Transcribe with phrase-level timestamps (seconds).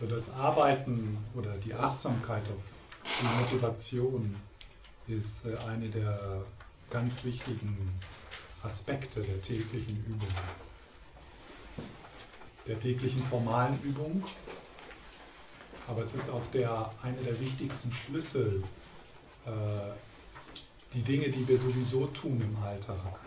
[0.00, 2.72] So das Arbeiten oder die Achtsamkeit auf
[3.04, 4.36] die Motivation
[5.08, 6.44] ist äh, eine der
[6.88, 7.98] ganz wichtigen
[8.62, 10.28] Aspekte der täglichen Übung.
[12.66, 14.22] Der täglichen formalen Übung,
[15.88, 18.62] aber es ist auch der, einer der wichtigsten Schlüssel,
[19.46, 19.50] äh,
[20.92, 23.20] die Dinge, die wir sowieso tun im Alltag,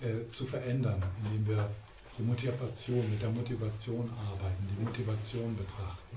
[0.00, 1.68] äh, zu verändern, indem wir
[2.16, 6.16] die Motivation, mit der Motivation arbeiten, die Motivation betrachten.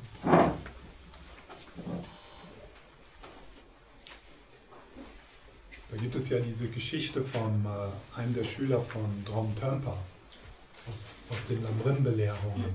[5.90, 9.98] Da gibt es ja diese Geschichte von äh, einem der Schüler von Drom Törnper
[10.88, 12.74] aus, aus den Lamrim-Belehrungen.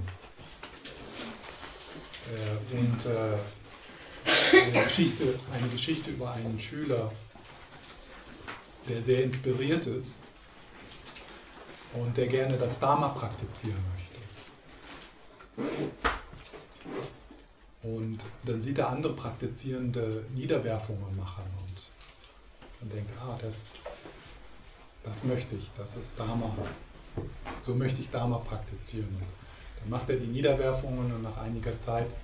[2.28, 7.12] Äh, und äh, eine, Geschichte, eine Geschichte über einen Schüler,
[8.88, 10.26] der sehr inspiriert ist
[11.94, 14.12] und der gerne das Dharma praktizieren möchte.
[17.82, 23.84] Und dann sieht er andere Praktizierende Niederwerfungen machen und, und denkt, ah, das,
[25.02, 26.54] das möchte ich, das ist Dharma.
[27.62, 29.20] So möchte ich Dharma praktizieren.
[29.80, 32.14] Dann macht er die Niederwerfungen und nach einiger Zeit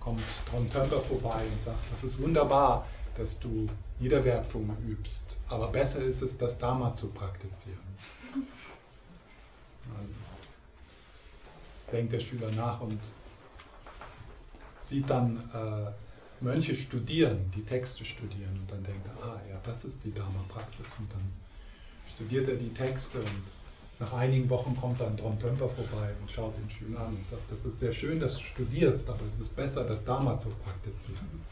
[0.00, 6.00] kommt Tron Tömper vorbei und sagt, das ist wunderbar, dass du Niederwerfungen übst, aber besser
[6.00, 7.78] ist es, das Dharma zu praktizieren.
[11.92, 13.00] Denkt der Schüler nach und
[14.80, 15.90] sieht dann äh,
[16.42, 20.98] Mönche studieren, die Texte studieren und dann denkt er, ah ja, das ist die Dharma-Praxis
[20.98, 21.32] und dann
[22.14, 23.52] studiert er die Texte und
[23.98, 27.50] nach einigen Wochen kommt dann Tom Tömper vorbei und schaut den Schüler an und sagt,
[27.50, 31.42] das ist sehr schön, dass du studierst, aber es ist besser, das Dharma zu praktizieren.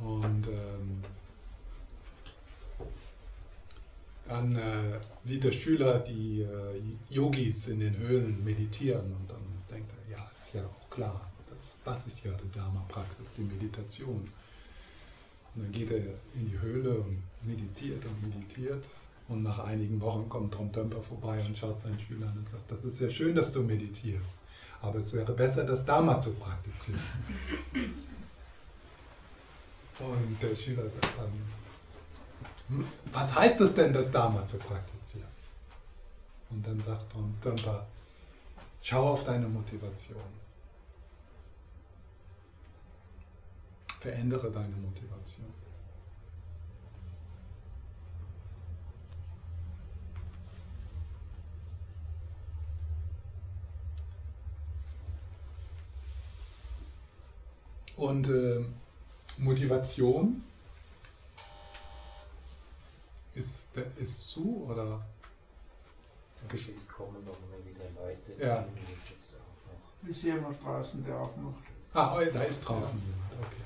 [0.00, 1.02] Und ähm,
[4.26, 6.80] dann äh, sieht der Schüler die äh,
[7.10, 11.80] Yogis in den Höhlen meditieren und dann denkt er, ja, ist ja auch klar, das,
[11.84, 14.24] das ist ja die Dharma-Praxis, die Meditation.
[15.54, 15.98] Und dann geht er
[16.34, 18.84] in die Höhle und meditiert und meditiert.
[19.28, 22.70] Und nach einigen Wochen kommt Tom Tömper vorbei und schaut seinen Schüler an und sagt,
[22.70, 24.36] das ist sehr schön, dass du meditierst,
[24.82, 27.00] aber es wäre besser, das Dharma zu praktizieren.
[30.00, 31.30] Und der Schüler sagt dann,
[33.12, 35.28] was heißt es denn, das Dharma zu praktizieren?
[36.50, 37.86] Und dann sagt Tömper,
[38.80, 40.22] schau auf deine Motivation.
[44.00, 45.46] Verändere deine Motivation.
[57.96, 58.64] Und äh,
[59.38, 60.42] Motivation
[63.34, 63.68] ist,
[63.98, 65.04] ist zu oder?
[66.52, 68.44] Es kommen noch mal wieder Leute.
[68.44, 68.66] Ja.
[70.06, 71.54] Ist jemand draußen, der auch noch.
[71.94, 73.04] Ah, oh, da ist draußen ja.
[73.04, 73.62] jemand, okay.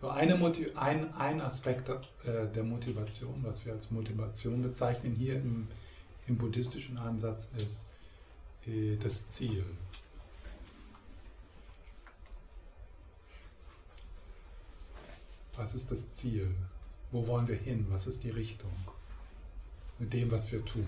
[0.00, 5.36] So eine Motiv ein, ein Aspekt äh, der Motivation, was wir als Motivation bezeichnen hier
[5.36, 5.68] im,
[6.26, 7.86] im buddhistischen Ansatz, ist
[8.66, 9.64] äh, das Ziel.
[15.56, 16.52] Was ist das Ziel?
[17.12, 17.86] Wo wollen wir hin?
[17.90, 18.72] Was ist die Richtung
[19.98, 20.86] mit dem, was wir tun?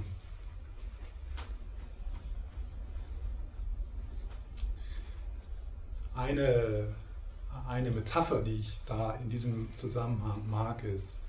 [6.14, 6.94] Eine,
[7.68, 11.20] eine Metapher, die ich da in diesem Zusammenhang mag, ist,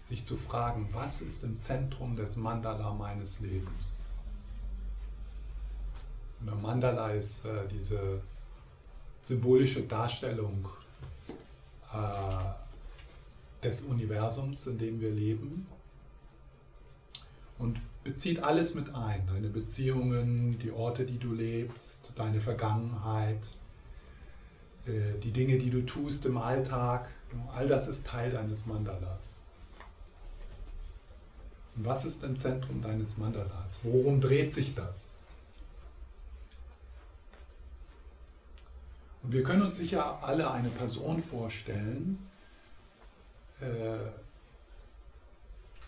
[0.00, 4.06] sich zu fragen, was ist im Zentrum des Mandala meines Lebens?
[6.40, 8.22] Und der Mandala ist äh, diese
[9.22, 10.66] symbolische Darstellung
[11.92, 12.69] äh,
[13.62, 15.66] des Universums, in dem wir leben
[17.60, 19.26] und bezieht alles mit ein.
[19.26, 23.56] Deine Beziehungen, die Orte, die du lebst, deine Vergangenheit,
[24.86, 27.10] äh, die Dinge, die du tust im Alltag.
[27.54, 29.46] All das ist Teil deines Mandalas.
[31.76, 33.80] Und was ist im Zentrum deines Mandalas?
[33.84, 35.26] Worum dreht sich das?
[39.22, 42.29] Und wir können uns sicher alle eine Person vorstellen,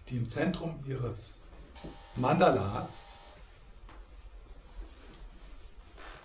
[0.08, 1.42] die im Zentrum ihres
[2.16, 3.19] Mandalas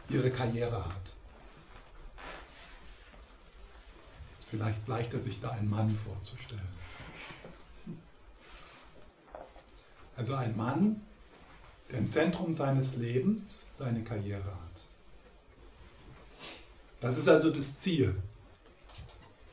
[0.10, 1.16] ihre Karriere hat.
[4.50, 6.62] Vielleicht leichter sich da einen Mann vorzustellen.
[10.16, 11.02] Also ein Mann,
[11.92, 14.82] der im Zentrum seines Lebens seine Karriere hat.
[17.02, 18.16] Das ist also das Ziel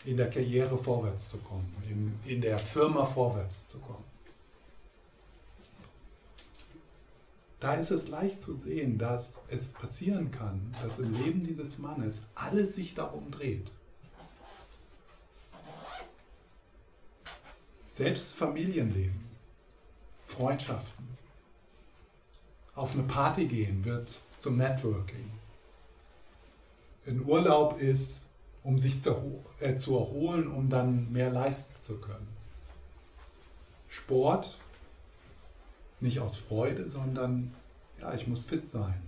[0.04, 4.04] in der Karriere vorwärts zu kommen, in, in der Firma vorwärts zu kommen.
[7.64, 12.26] da ist es leicht zu sehen, dass es passieren kann, dass im Leben dieses Mannes
[12.34, 13.72] alles sich darum dreht.
[17.90, 19.18] Selbst Familienleben,
[20.24, 21.08] Freundschaften,
[22.74, 25.30] auf eine Party gehen wird zum Networking.
[27.06, 28.28] Ein Urlaub ist,
[28.64, 32.26] um sich zu, äh, zu erholen, um dann mehr leisten zu können.
[33.88, 34.58] Sport,
[36.00, 37.54] nicht aus Freude, sondern
[38.00, 39.00] ja, ich muss fit sein,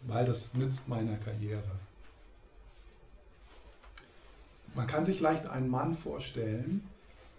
[0.00, 1.70] weil das nützt meiner Karriere.
[4.74, 6.88] Man kann sich leicht einen Mann vorstellen,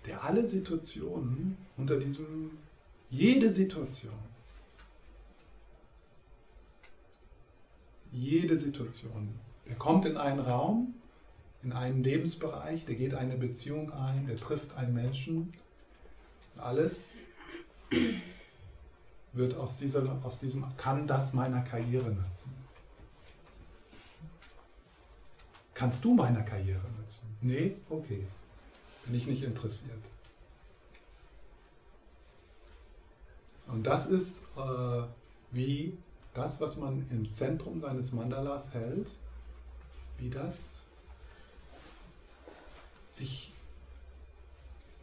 [0.05, 2.51] der alle Situationen unter diesem,
[3.09, 4.13] jede Situation,
[8.11, 9.33] jede Situation,
[9.67, 10.93] der kommt in einen Raum,
[11.63, 15.53] in einen Lebensbereich, der geht eine Beziehung ein, der trifft einen Menschen,
[16.57, 17.17] alles
[19.33, 22.53] wird aus, dieser, aus diesem, kann das meiner Karriere nützen.
[25.73, 27.35] Kannst du meiner Karriere nützen?
[27.41, 27.75] Nee?
[27.89, 28.27] Okay.
[29.05, 29.91] Bin ich nicht interessiert.
[33.67, 35.03] Und das ist äh,
[35.51, 35.97] wie
[36.33, 39.15] das, was man im Zentrum seines Mandalas hält,
[40.17, 40.82] wie das
[43.13, 43.53] sich,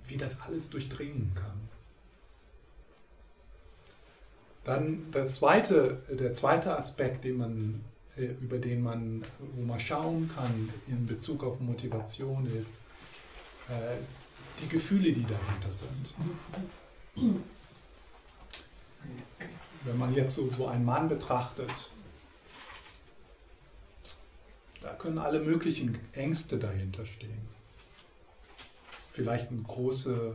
[0.06, 1.68] wie das alles durchdringen kann.
[4.64, 7.84] Dann der zweite, der zweite Aspekt, den man,
[8.16, 9.24] äh, über den man,
[9.54, 12.84] wo man schauen kann in Bezug auf Motivation, ist,
[13.68, 13.96] äh,
[14.60, 17.34] die Gefühle, die dahinter sind.
[19.84, 21.90] Wenn man jetzt so, so einen Mann betrachtet,
[24.82, 27.49] da können alle möglichen Ängste dahinter stehen.
[29.12, 30.34] Vielleicht ein, große,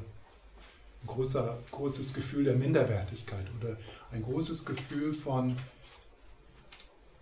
[1.03, 3.77] ein großer, großes Gefühl der Minderwertigkeit oder
[4.11, 5.57] ein großes Gefühl von,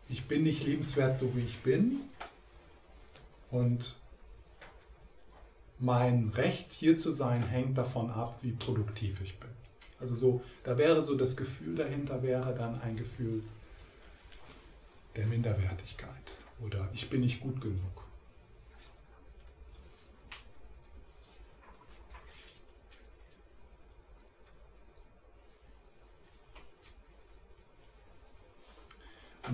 [0.09, 2.01] ich bin nicht lebenswert so wie ich bin
[3.51, 3.95] und
[5.79, 9.49] mein Recht hier zu sein hängt davon ab, wie produktiv ich bin.
[9.99, 13.43] Also so, da wäre so das Gefühl dahinter wäre dann ein Gefühl
[15.15, 16.09] der Minderwertigkeit
[16.65, 18.02] oder ich bin nicht gut genug.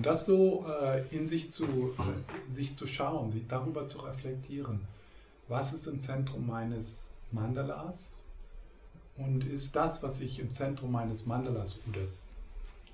[0.00, 1.94] Und das so äh, in sich zu,
[2.48, 4.80] in sich zu schauen, sich darüber zu reflektieren
[5.50, 8.24] was ist im Zentrum meines Mandalas
[9.16, 12.02] und ist das, was ich im Zentrum meines Mandalas, oder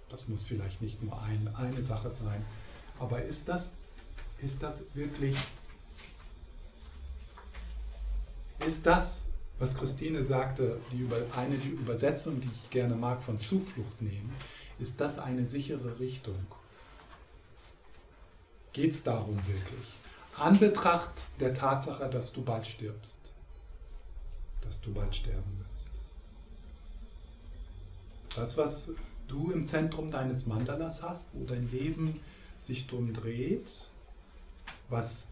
[0.08, 2.44] das muss vielleicht nicht nur ein, eine Sache sein,
[2.99, 3.76] aber ist das,
[4.38, 5.37] ist das wirklich,
[8.67, 13.38] ist das, was Christine sagte, die über, eine die Übersetzung, die ich gerne mag, von
[13.38, 14.32] Zuflucht nehmen,
[14.79, 16.47] ist das eine sichere Richtung?
[18.76, 19.88] Geht es darum wirklich?
[20.37, 23.32] Anbetracht der Tatsache, dass du bald stirbst,
[24.61, 25.93] dass du bald sterben wirst.
[28.34, 28.90] Das, was
[29.28, 32.20] du im Zentrum deines Mandalas hast, wo dein Leben
[32.58, 33.88] sich drum dreht,
[34.90, 35.29] was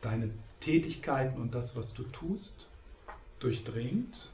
[0.00, 0.30] deine
[0.60, 2.70] Tätigkeiten und das, was du tust,
[3.40, 4.30] durchdringt,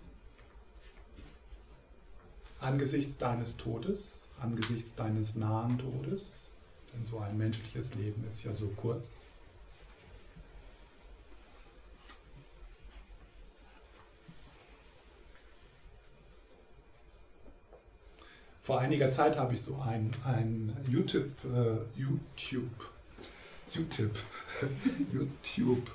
[2.60, 6.45] angesichts deines Todes, angesichts deines nahen Todes,
[6.96, 9.32] denn so ein menschliches Leben ist ja so kurz,
[18.62, 22.90] Vor einiger Zeit habe ich so ein, ein YouTube, äh, YouTube,
[23.70, 24.18] YouTube,
[25.12, 25.88] YouTube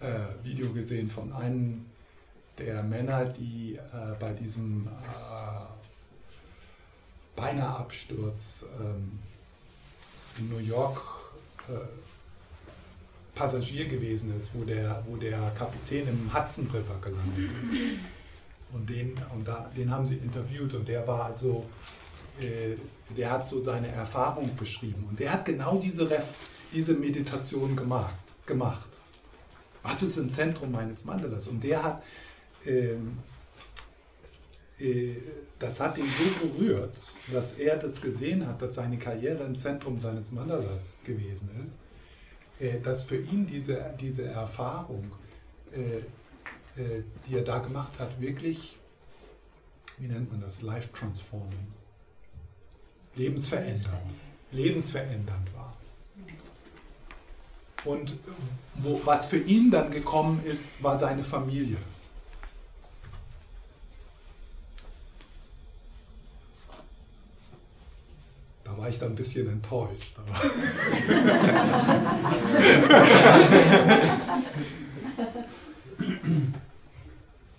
[0.00, 1.84] äh, Video gesehen von einem
[2.56, 5.66] der Männer, die äh, bei diesem äh,
[7.36, 9.18] beinahe Absturz ähm,
[10.38, 11.00] in New York
[11.68, 11.72] äh,
[13.34, 17.74] Passagier gewesen ist, wo der, wo der Kapitän im Hudson River gelandet ist.
[18.72, 21.64] Und den, und da, den haben sie interviewt und der war also
[22.40, 22.76] äh,
[23.16, 26.34] der hat so seine Erfahrung beschrieben und der hat genau diese, Ref,
[26.72, 28.14] diese Meditation gemacht,
[28.46, 28.88] gemacht.
[29.82, 31.48] Was ist im Zentrum meines Mandalas?
[31.48, 32.02] Und der hat,
[32.66, 33.00] ähm, äh,
[35.58, 36.96] das hat ihn so berührt,
[37.32, 41.78] dass er das gesehen hat, dass seine Karriere im Zentrum seines Mandalas gewesen ist,
[42.60, 45.10] äh, dass für ihn diese, diese Erfahrung,
[45.72, 45.98] äh,
[46.80, 48.76] äh, die er da gemacht hat, wirklich,
[49.98, 51.72] wie nennt man das, life transforming
[53.16, 54.14] lebensverändernd,
[54.52, 55.76] lebensverändernd war.
[57.84, 58.16] Und
[58.74, 61.78] wo, was für ihn dann gekommen ist, war seine Familie.
[68.76, 70.16] War ich da ein bisschen enttäuscht.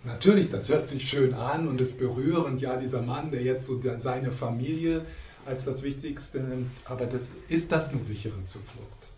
[0.04, 3.82] Natürlich, das hört sich schön an und ist berührend, ja, dieser Mann, der jetzt so
[3.98, 5.06] seine Familie
[5.46, 9.14] als das Wichtigste nimmt, aber das, ist das eine sichere Zuflucht?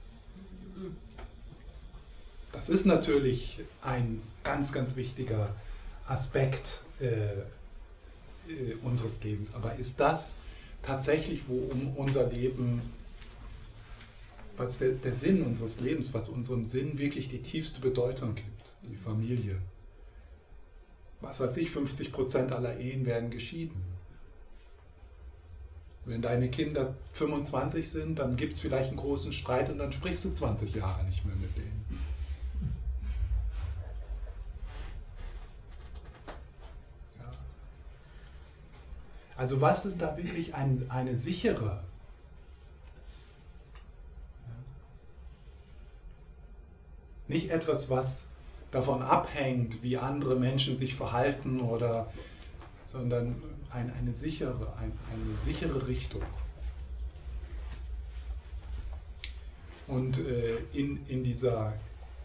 [2.52, 5.56] Das ist natürlich ein ganz, ganz wichtiger
[6.08, 10.38] Aspekt äh, äh, unseres Lebens, aber ist das
[10.82, 12.82] tatsächlich, wo um unser Leben,
[14.58, 18.96] was der, der Sinn unseres Lebens, was unserem Sinn wirklich die tiefste Bedeutung gibt, die
[18.96, 19.58] Familie?
[21.22, 23.82] was weiß ich, 50 Prozent aller Ehen werden geschieden.
[26.04, 30.26] Wenn deine Kinder 25 sind, dann gibt es vielleicht einen großen Streit und dann sprichst
[30.26, 31.86] du 20 Jahre nicht mehr mit denen.
[37.20, 37.32] Ja.
[39.42, 41.84] Also was ist da wirklich ein, eine sichere
[47.28, 48.30] Nicht etwas, was
[48.70, 52.14] davon abhängt, wie andere Menschen sich verhalten oder
[52.84, 56.22] sondern ein, eine, sichere, ein, eine sichere Richtung.
[59.88, 61.74] Und äh, in, in dieser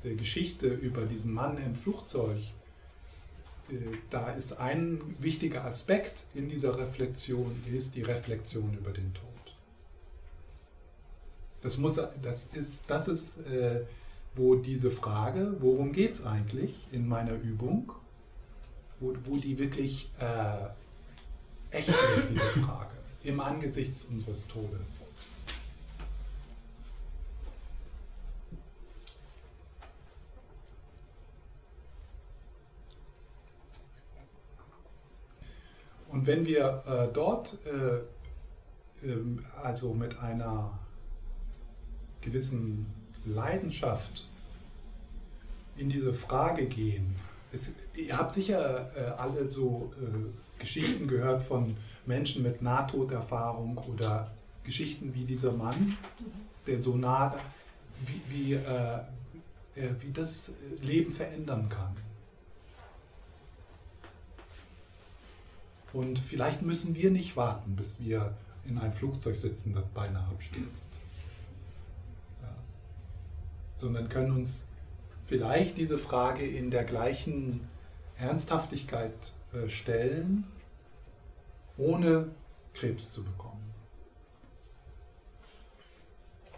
[0.04, 2.42] Geschichte über diesen Mann im Flugzeug,
[4.10, 9.24] da ist ein wichtiger Aspekt in dieser Reflexion, ist die Reflexion über den Tod.
[11.62, 13.80] Das, muss, das ist, das ist äh,
[14.36, 17.92] wo diese Frage, worum geht es eigentlich in meiner Übung,
[19.00, 22.94] wo, wo die wirklich äh, echt wird, diese Frage,
[23.24, 25.10] im Angesichts unseres Todes.
[36.16, 40.78] Und wenn wir äh, dort äh, ähm, also mit einer
[42.22, 42.86] gewissen
[43.26, 44.26] Leidenschaft
[45.76, 47.16] in diese Frage gehen.
[47.52, 54.30] Es, ihr habt sicher äh, alle so äh, Geschichten gehört von Menschen mit Nahtoderfahrung oder
[54.64, 55.98] Geschichten wie dieser Mann,
[56.66, 57.36] der so nah,
[58.06, 59.00] wie, wie, äh,
[60.00, 61.94] wie das Leben verändern kann.
[65.96, 68.36] Und vielleicht müssen wir nicht warten, bis wir
[68.66, 70.90] in ein Flugzeug sitzen, das beinahe abstürzt.
[73.74, 74.68] Sondern können uns
[75.24, 77.66] vielleicht diese Frage in der gleichen
[78.18, 80.44] Ernsthaftigkeit äh, stellen,
[81.78, 82.28] ohne
[82.74, 83.72] Krebs zu bekommen.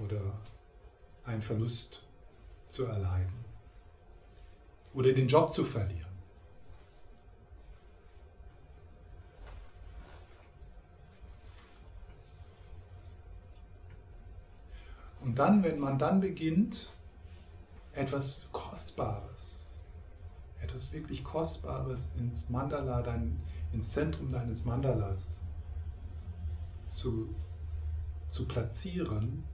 [0.05, 0.21] Oder
[1.25, 2.03] einen Verlust
[2.67, 3.45] zu erleiden.
[4.95, 6.08] Oder den Job zu verlieren.
[15.29, 16.89] Und dann, wenn man dann beginnt,
[17.93, 19.77] etwas Kostbares,
[20.59, 23.39] etwas wirklich Kostbares ins Mandala, dein,
[23.71, 25.43] ins Zentrum deines Mandalas
[26.87, 27.35] zu,
[28.27, 29.45] zu platzieren,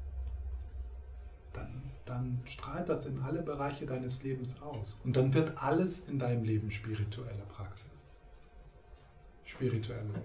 [1.52, 5.00] dann, dann strahlt das in alle Bereiche deines Lebens aus.
[5.02, 8.20] Und dann wird alles in deinem Leben spirituelle Praxis,
[9.44, 10.22] spirituelle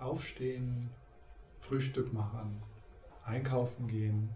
[0.00, 0.90] aufstehen,
[1.60, 2.62] Frühstück machen,
[3.24, 4.30] einkaufen gehen,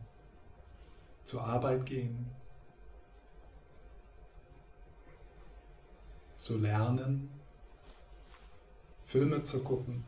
[1.25, 2.31] zur Arbeit gehen,
[6.37, 7.31] zu lernen,
[9.07, 10.05] Filme zu gucken.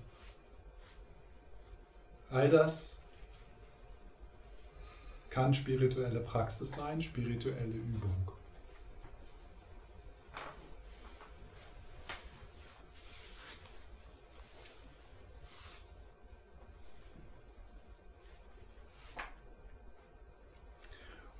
[2.29, 3.03] All das
[5.31, 8.36] kann spirituelle Praxis sein, spirituelle Übung.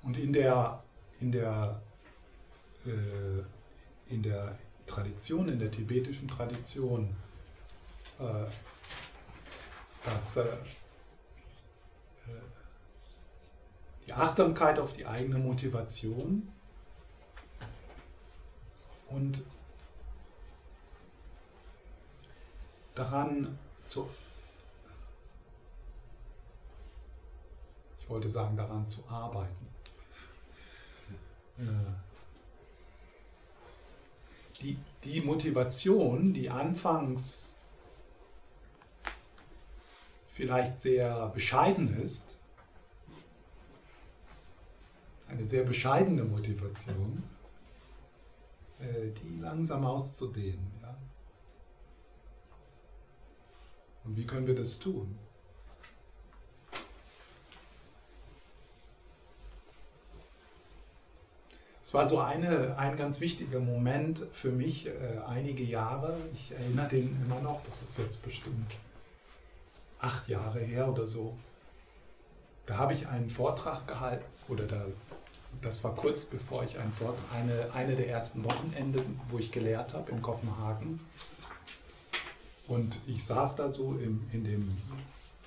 [0.07, 0.81] Und in der,
[1.19, 1.81] in der,
[2.85, 7.13] äh, in der Tradition, in der tibetischen Tradition,
[8.17, 8.45] äh,
[10.05, 10.45] dass äh,
[14.07, 16.47] die Achtsamkeit auf die eigene Motivation
[19.09, 19.43] und
[22.95, 24.09] daran zu,
[27.99, 29.66] ich wollte sagen, daran zu arbeiten.
[34.61, 37.57] Die, die Motivation, die anfangs
[40.27, 42.37] vielleicht sehr bescheiden ist,
[45.27, 47.23] eine sehr bescheidene Motivation,
[48.79, 50.71] äh, die langsam auszudehnen.
[50.81, 50.95] Ja?
[54.03, 55.17] Und wie können wir das tun?
[61.87, 64.91] Es war so eine, ein ganz wichtiger Moment für mich, äh,
[65.25, 66.17] einige Jahre.
[66.33, 68.75] Ich erinnere den immer noch, das ist jetzt bestimmt
[70.01, 71.33] acht Jahre her oder so.
[72.65, 74.83] Da habe ich einen Vortrag gehalten, oder da,
[75.61, 79.93] das war kurz bevor ich einen Vortrag, eine, eine der ersten Wochenenden, wo ich gelehrt
[79.93, 80.99] habe in Kopenhagen.
[82.67, 84.77] Und ich saß da so im, in dem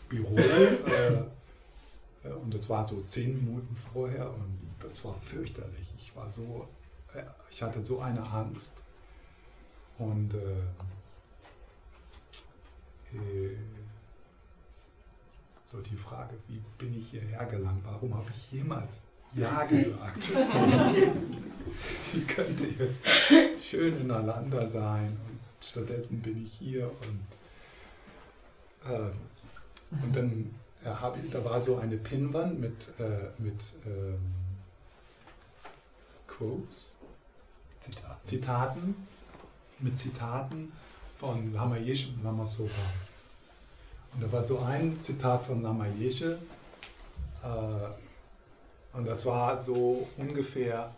[0.08, 5.94] Büro äh, und es war so zehn Minuten vorher und das war fürchterlich.
[5.96, 6.66] Ich war so,
[7.14, 8.82] äh, ich hatte so eine Angst.
[9.98, 10.58] Und äh,
[13.16, 13.56] äh,
[15.62, 17.84] so die Frage, wie bin ich hierher gelangt?
[17.84, 19.02] Warum habe ich jemals
[19.34, 20.32] Ja gesagt?
[22.14, 23.00] ich könnte jetzt
[23.62, 27.26] schön ineinander sein und stattdessen bin ich hier und,
[28.90, 29.10] äh,
[30.02, 32.92] und dann äh, habe ich, da war so eine Pinnwand mit,
[33.38, 34.18] mit ähm,
[36.40, 36.98] Quotes,
[37.82, 38.24] Zitaten.
[38.24, 39.08] Zitaten,
[39.78, 40.72] mit Zitaten
[41.18, 42.72] von Lama Yeshe und Lama Sopa.
[44.14, 46.38] Und da war so ein Zitat von Lama Yeshe,
[47.44, 50.94] äh, und das war so ungefähr,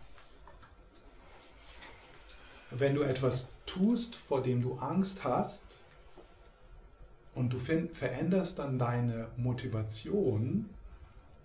[2.71, 5.81] wenn du etwas tust, vor dem du Angst hast,
[7.35, 10.69] und du veränderst dann deine Motivation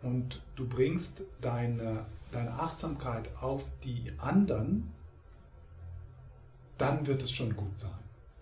[0.02, 4.92] und du bringst deine, deine Achtsamkeit auf die anderen,
[6.78, 7.92] dann wird es schon gut sein.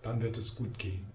[0.02, 1.06] Dann wird es gut gehen.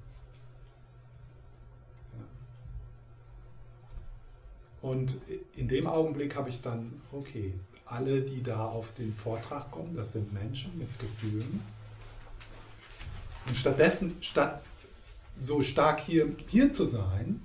[4.81, 5.19] Und
[5.55, 7.53] in dem Augenblick habe ich dann, okay,
[7.85, 11.61] alle, die da auf den Vortrag kommen, das sind Menschen mit Gefühlen.
[13.45, 14.63] Und stattdessen, statt
[15.35, 17.41] so stark hier, hier zu sein,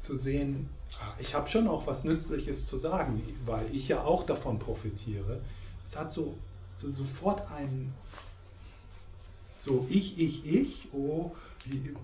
[0.00, 0.70] zu sehen,
[1.18, 5.40] ich habe schon auch was Nützliches zu sagen, weil ich ja auch davon profitiere.
[5.84, 6.36] Es hat so,
[6.74, 7.92] so sofort ein,
[9.58, 11.32] so ich, ich, ich, oh,
[11.64, 11.94] wie,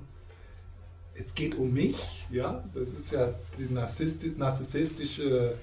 [1.14, 5.54] es geht um mich, ja, das ist ja die narzisstische,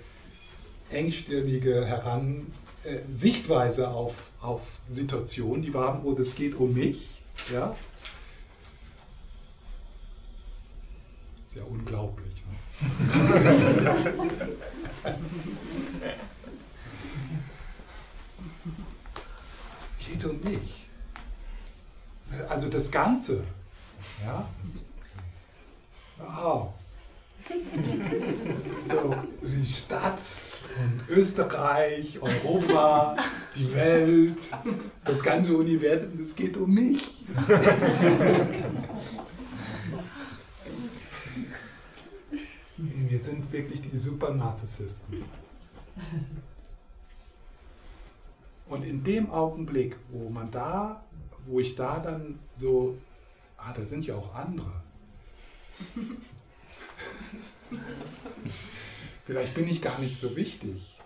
[0.92, 2.48] engstirnige Heran,
[2.84, 7.76] äh, Sichtweise auf, auf Situationen, die waren, oh, das geht um mich, ja,
[11.60, 12.44] ja unglaublich.
[12.46, 12.56] Ne?
[19.90, 20.88] es geht um mich.
[22.48, 23.44] Also das Ganze,
[24.26, 24.48] ja,
[26.20, 26.74] Wow.
[28.88, 30.20] So, die Stadt
[30.78, 33.16] und Österreich, Europa,
[33.56, 34.38] die Welt,
[35.06, 37.26] das ganze Universum, das geht um mich.
[43.10, 45.26] Wir sind wirklich die Super-Narzissisten.
[48.68, 51.04] Und in dem Augenblick, wo man da,
[51.48, 53.00] wo ich da dann so,
[53.58, 54.72] ah, da sind ja auch andere
[59.26, 61.00] Vielleicht bin ich gar nicht so wichtig.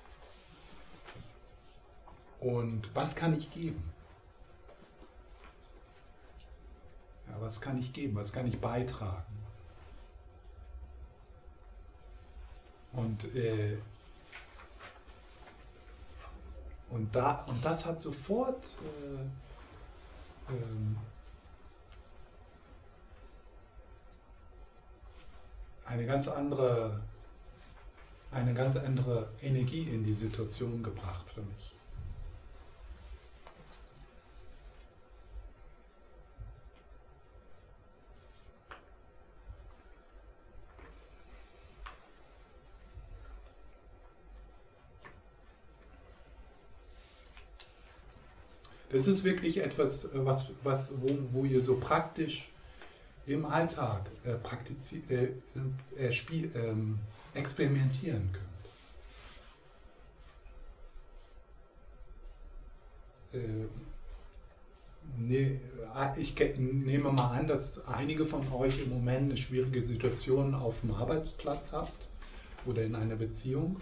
[2.42, 3.82] Und was kann ich geben?
[7.30, 8.16] Ja, was kann ich geben?
[8.16, 9.33] Was kann ich beitragen?
[12.94, 13.78] Und, äh,
[16.90, 20.98] und, da, und das hat sofort äh, ähm,
[25.86, 27.02] eine ganz andere,
[28.32, 31.74] eine ganz andere Energie in die Situation gebracht für mich.
[48.94, 52.52] Das ist wirklich etwas, was, was, wo, wo ihr so praktisch
[53.26, 54.36] im Alltag äh,
[55.10, 55.30] äh,
[55.98, 57.00] äh, spiel, ähm,
[57.34, 58.30] experimentieren
[63.32, 63.44] könnt.
[63.44, 63.66] Äh,
[65.18, 65.60] ne,
[66.18, 70.94] ich nehme mal an, dass einige von euch im Moment eine schwierige Situation auf dem
[70.94, 72.10] Arbeitsplatz habt
[72.68, 73.82] oder in einer Beziehung.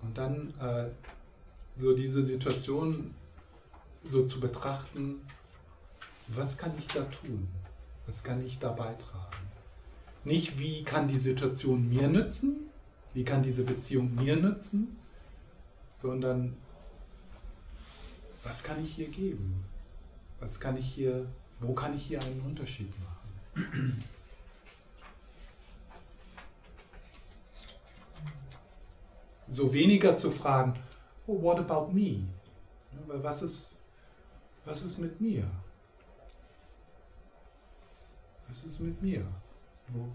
[0.00, 0.88] Und dann äh,
[1.76, 3.14] so diese Situation
[4.04, 5.20] so zu betrachten,
[6.28, 7.48] was kann ich da tun?
[8.06, 9.48] Was kann ich da beitragen?
[10.24, 12.70] Nicht, wie kann die Situation mir nützen,
[13.14, 14.96] wie kann diese Beziehung mir nützen,
[15.96, 16.56] sondern
[18.44, 19.64] was kann ich hier geben?
[20.40, 21.26] Was kann ich hier,
[21.60, 24.02] wo kann ich hier einen Unterschied machen?
[29.48, 30.74] So weniger zu fragen,
[31.26, 32.24] oh, what about me?
[33.06, 33.76] Was ist,
[34.64, 35.50] was ist mit mir?
[38.48, 39.26] Was ist mit mir?
[39.88, 40.08] Wo?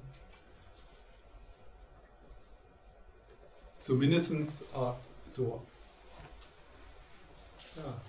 [3.80, 4.94] Zumindest äh,
[5.28, 5.64] so.
[7.76, 8.02] Ja.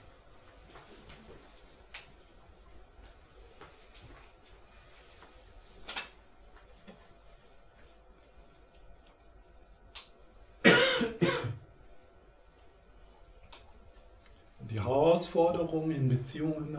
[15.19, 16.79] Die Herausforderung in Beziehungen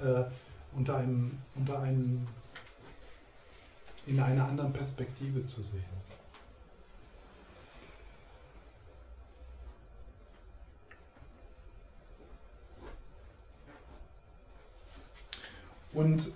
[0.00, 0.22] äh,
[0.76, 2.24] unter einem, unter einem,
[4.06, 5.82] in einer anderen Perspektive zu sehen.
[15.92, 16.32] Und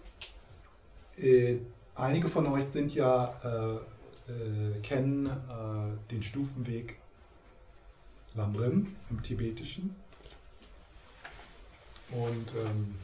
[1.17, 1.59] äh,
[1.95, 3.77] einige von euch sind ja, äh,
[4.33, 6.99] äh, kennen äh, den Stufenweg
[8.35, 9.95] Lamrim im Tibetischen.
[12.11, 12.95] Und ähm,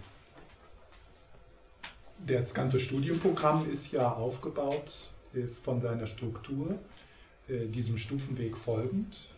[2.27, 6.79] das ganze Studienprogramm ist ja aufgebaut äh, von seiner Struktur,
[7.49, 9.29] äh, diesem Stufenweg folgend.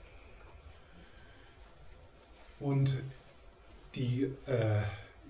[2.61, 3.03] Und
[3.94, 4.31] die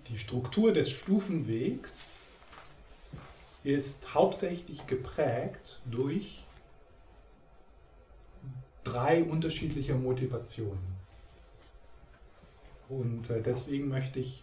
[0.08, 2.26] die Struktur des Stufenwegs
[3.64, 6.44] ist hauptsächlich geprägt durch
[8.84, 11.01] drei unterschiedliche Motivationen.
[12.88, 14.42] Und äh, deswegen möchte ich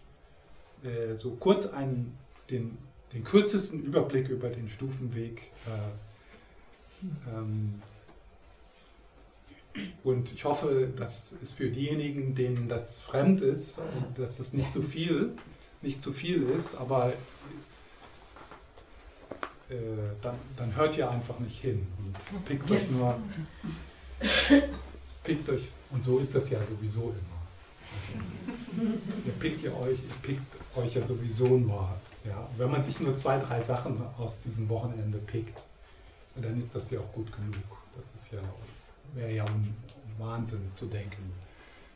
[0.82, 2.16] äh, so kurz einen,
[2.50, 2.78] den,
[3.12, 7.82] den kürzesten Überblick über den Stufenweg äh, ähm,
[10.02, 13.80] und ich hoffe, dass es für diejenigen, denen das fremd ist,
[14.16, 15.32] dass das nicht so viel,
[15.82, 17.12] nicht zu viel ist, aber
[19.68, 19.74] äh,
[20.20, 23.18] dann, dann hört ihr einfach nicht hin und pickt euch nur,
[25.24, 27.39] pickt euch, und so ist das ja sowieso immer.
[29.26, 31.88] Ihr pickt ihr euch, ihr pickt euch ja sowieso nur.
[32.24, 32.48] Ja?
[32.56, 35.66] Wenn man sich nur zwei, drei Sachen aus diesem Wochenende pickt,
[36.36, 37.78] dann ist das ja auch gut genug.
[37.96, 38.40] Das ist ja
[39.14, 39.44] wäre ja
[40.18, 41.32] Wahnsinn zu denken,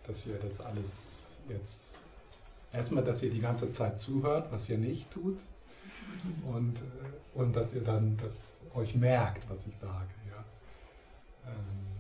[0.07, 2.01] dass ihr das alles jetzt
[2.73, 5.45] erstmal, dass ihr die ganze Zeit zuhört, was ihr nicht tut,
[6.47, 6.83] und,
[7.35, 10.09] und dass ihr dann das euch merkt, was ich sage.
[10.31, 10.45] Ja.
[11.51, 11.94] Ähm,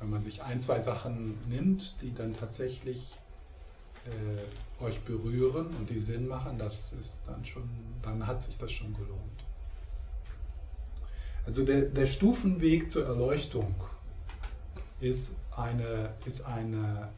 [0.00, 3.16] wenn man sich ein, zwei Sachen nimmt, die dann tatsächlich
[4.06, 7.68] äh, euch berühren und die Sinn machen, das ist dann schon,
[8.02, 9.44] dann hat sich das schon gelohnt.
[11.46, 13.74] Also der, der Stufenweg zur Erleuchtung
[15.00, 17.08] ist, eine, ist, eine,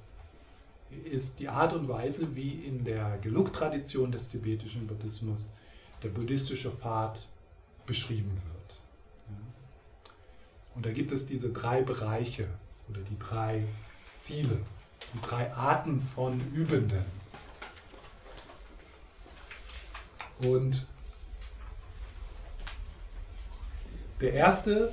[1.11, 5.55] ist die Art und Weise, wie in der Gelug-Tradition des tibetischen Buddhismus
[6.03, 7.27] der buddhistische Pfad
[7.87, 8.59] beschrieben wird.
[10.75, 12.47] Und da gibt es diese drei Bereiche
[12.91, 13.65] oder die drei
[14.15, 14.59] Ziele,
[15.15, 17.05] die drei Arten von Übenden.
[20.43, 20.87] Und
[24.21, 24.93] Der erste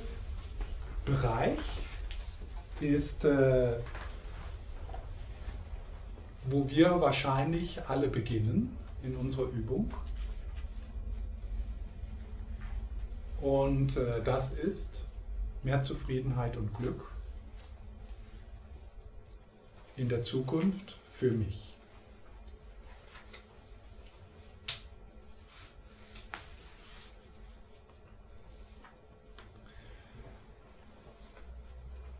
[1.04, 1.58] Bereich
[2.80, 3.72] ist, äh,
[6.44, 9.92] wo wir wahrscheinlich alle beginnen in unserer Übung.
[13.40, 15.06] Und äh, das ist
[15.64, 17.10] mehr Zufriedenheit und Glück
[19.96, 21.74] in der Zukunft für mich.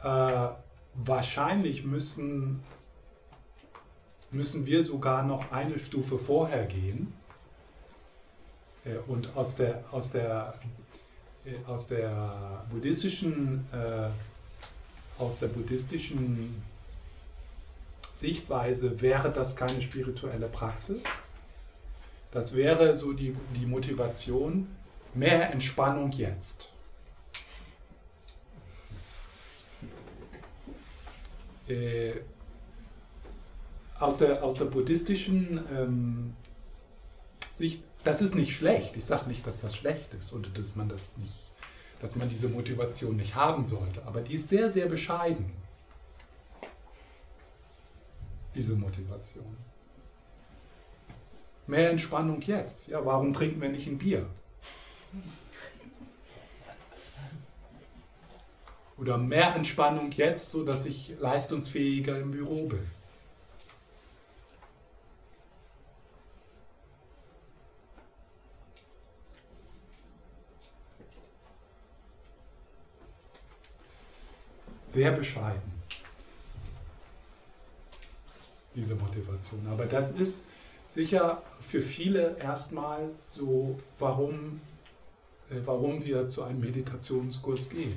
[0.02, 0.48] Äh,
[0.94, 2.62] wahrscheinlich müssen,
[4.30, 7.12] müssen wir sogar noch eine Stufe vorher gehen
[8.84, 10.54] äh, und aus der, aus der,
[11.44, 14.08] äh, aus der buddhistischen, äh,
[15.18, 16.62] aus der buddhistischen
[18.16, 21.02] Sichtweise wäre das keine spirituelle Praxis.
[22.32, 24.68] Das wäre so die, die Motivation,
[25.14, 26.70] mehr Entspannung jetzt.
[31.68, 32.12] äh,
[33.98, 36.34] aus, der, aus der buddhistischen ähm,
[37.52, 38.96] Sicht, das ist nicht schlecht.
[38.96, 41.52] Ich sage nicht, dass das schlecht ist oder dass man das nicht,
[42.00, 45.50] dass man diese Motivation nicht haben sollte, aber die ist sehr, sehr bescheiden
[48.56, 49.56] diese Motivation.
[51.66, 52.88] Mehr Entspannung jetzt.
[52.88, 54.26] Ja, warum trinken wir nicht ein Bier?
[58.96, 62.90] Oder mehr Entspannung jetzt, sodass ich leistungsfähiger im Büro bin.
[74.86, 75.75] Sehr bescheiden
[78.76, 79.66] diese Motivation.
[79.68, 80.48] Aber das ist
[80.86, 84.60] sicher für viele erstmal so, warum,
[85.50, 87.96] äh, warum wir zu einem Meditationskurs gehen.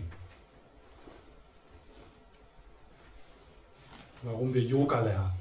[4.23, 5.39] Warum wir Yoga lernen.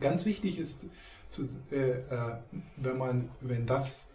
[0.00, 0.84] Ganz wichtig ist,
[1.28, 2.36] zu, äh, äh,
[2.76, 4.12] wenn man, wenn das,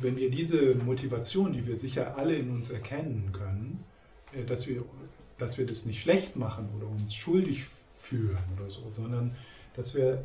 [0.00, 3.84] wenn wir diese Motivation, die wir sicher alle in uns erkennen können,
[4.32, 4.84] äh, dass wir
[5.40, 7.64] dass wir das nicht schlecht machen oder uns schuldig
[7.96, 9.34] fühlen oder so, sondern
[9.74, 10.24] dass wir,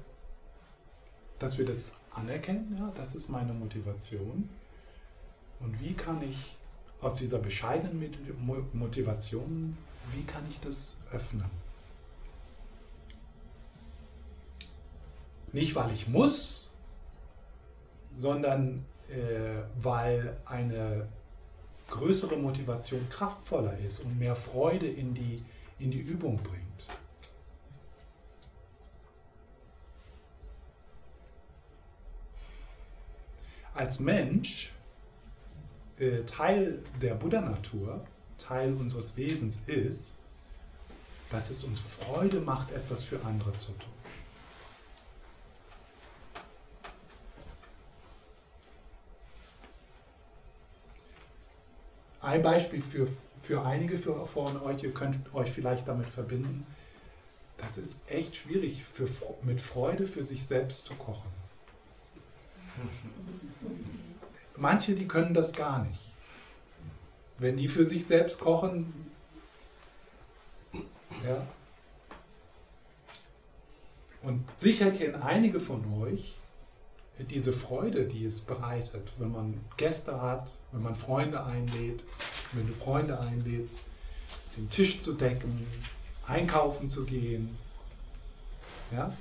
[1.39, 4.49] dass wir das anerkennen, ja, das ist meine Motivation.
[5.59, 6.57] Und wie kann ich
[7.01, 8.13] aus dieser bescheidenen
[8.73, 9.77] Motivation,
[10.13, 11.49] wie kann ich das öffnen?
[15.53, 16.73] Nicht, weil ich muss,
[18.13, 18.85] sondern
[19.81, 21.07] weil eine
[21.87, 25.43] größere Motivation kraftvoller ist und mehr Freude in die,
[25.79, 26.65] in die Übung bringt.
[33.73, 34.71] Als Mensch,
[35.99, 38.05] äh, Teil der Buddha-Natur,
[38.37, 40.17] Teil unseres Wesens ist,
[41.29, 43.94] dass es uns Freude macht, etwas für andere zu tun.
[52.25, 53.07] Ein Beispiel für,
[53.43, 56.65] für einige von euch, ihr könnt euch vielleicht damit verbinden.
[57.57, 59.07] Das ist echt schwierig, für,
[59.43, 61.29] mit Freude für sich selbst zu kochen.
[64.57, 65.99] Manche, die können das gar nicht.
[67.37, 69.11] Wenn die für sich selbst kochen,
[71.23, 71.45] ja.
[74.23, 76.35] Und sicher kennen einige von euch
[77.19, 82.03] diese Freude, die es bereitet, wenn man Gäste hat, wenn man Freunde einlädt,
[82.53, 83.77] wenn du Freunde einlädst,
[84.57, 85.65] den Tisch zu decken,
[86.27, 87.57] einkaufen zu gehen.
[88.91, 89.15] Ja?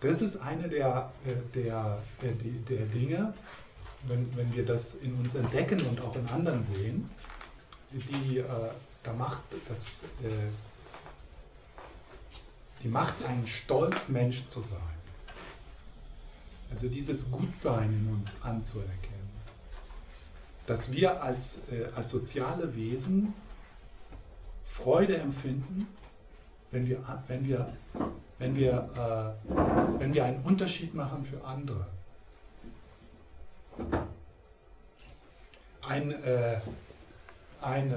[0.00, 3.34] Das ist eine der, äh, der, der, der Dinge,
[4.06, 7.10] wenn, wenn wir das in uns entdecken und auch in anderen sehen,
[7.90, 8.44] die äh,
[9.02, 10.28] da macht das äh,
[12.82, 14.78] die macht einen stolz, Mensch zu sein.
[16.70, 19.28] Also dieses Gutsein in uns anzuerkennen.
[20.66, 23.32] Dass wir als, äh, als soziale Wesen
[24.62, 25.88] Freude empfinden,
[26.70, 27.72] wenn wir, wenn wir,
[28.38, 29.50] wenn wir, äh,
[29.98, 31.86] wenn wir einen Unterschied machen für andere.
[35.80, 36.60] Ein, äh,
[37.62, 37.90] ein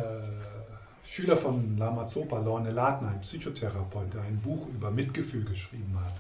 [1.12, 6.14] Schüler von Lama Sopa, Lorne Ladner, ein Psychotherapeut, der ein Buch über Mitgefühl geschrieben hat,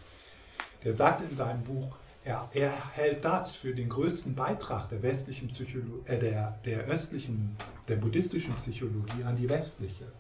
[0.84, 5.47] der sagt in seinem Buch, er, er hält das für den größten Beitrag der westlichen
[5.47, 7.56] Psychologie, äh, der, der östlichen,
[7.88, 10.12] der buddhistischen Psychologie an die westliche.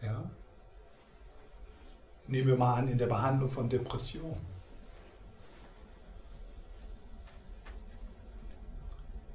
[0.00, 0.30] Ja?
[2.28, 4.59] Nehmen wir mal an, in der Behandlung von Depressionen.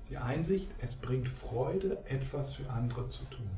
[0.10, 3.50] Die Einsicht, es bringt Freude, etwas für andere zu tun.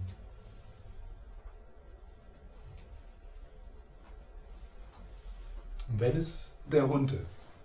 [5.89, 7.55] Und wenn es der Hund ist,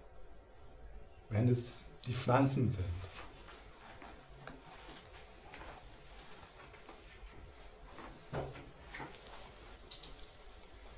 [1.30, 2.84] wenn es die Pflanzen sind,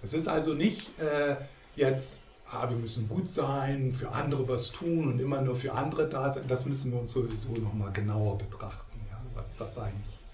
[0.04, 1.34] Es ist also nicht äh,
[1.76, 6.08] jetzt ah, wir müssen gut sein, für andere was tun und immer nur für andere
[6.08, 10.24] da sein, das müssen wir uns sowieso nochmal genauer betrachten, ja, was das eigentlich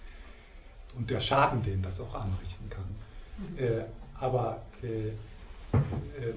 [0.97, 2.85] und der Schaden, den das auch anrichten kann.
[3.39, 3.59] Mhm.
[3.59, 6.35] Äh, aber äh, äh,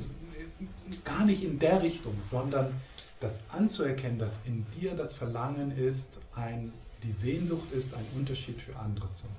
[1.03, 2.73] gar nicht in der Richtung, sondern
[3.19, 8.77] das anzuerkennen, dass in dir das Verlangen ist, ein, die Sehnsucht ist, einen Unterschied für
[8.77, 9.37] andere zu machen.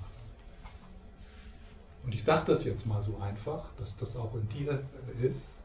[2.05, 4.83] Und ich sage das jetzt mal so einfach, dass das auch in dir
[5.23, 5.61] ist.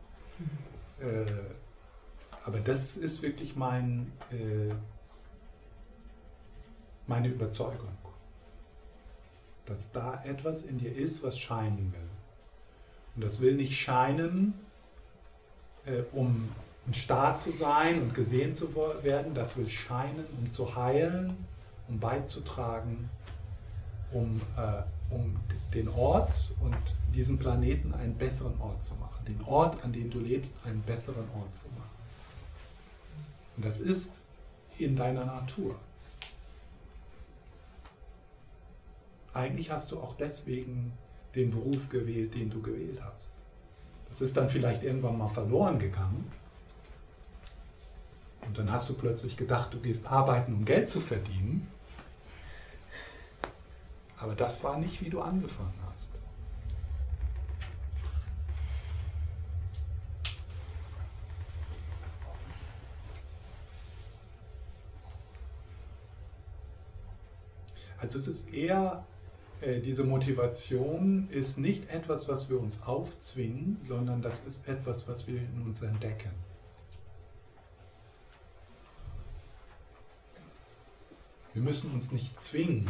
[0.99, 1.25] Äh,
[2.45, 4.73] aber das ist wirklich mein, äh,
[7.07, 7.97] meine Überzeugung,
[9.65, 12.09] dass da etwas in dir ist, was scheinen will.
[13.15, 14.53] Und das will nicht scheinen,
[15.85, 16.49] äh, um
[16.87, 18.73] ein Star zu sein und gesehen zu
[19.03, 21.35] werden, das will scheinen, um zu heilen,
[21.87, 23.09] um beizutragen,
[24.11, 25.35] um, äh, um
[25.73, 26.77] den Ort und
[27.13, 31.27] diesen Planeten einen besseren Ort zu machen den Ort, an dem du lebst, einen besseren
[31.39, 31.89] Ort zu machen.
[33.55, 34.23] Und das ist
[34.77, 35.75] in deiner Natur.
[39.33, 40.93] Eigentlich hast du auch deswegen
[41.35, 43.35] den Beruf gewählt, den du gewählt hast.
[44.07, 46.31] Das ist dann vielleicht irgendwann mal verloren gegangen.
[48.41, 51.67] Und dann hast du plötzlich gedacht, du gehst arbeiten, um Geld zu verdienen.
[54.17, 56.19] Aber das war nicht, wie du angefangen hast.
[67.99, 69.05] Also es ist eher,
[69.61, 75.27] äh, diese Motivation ist nicht etwas, was wir uns aufzwingen, sondern das ist etwas, was
[75.27, 76.31] wir in uns entdecken.
[81.53, 82.89] Wir müssen uns nicht zwingen,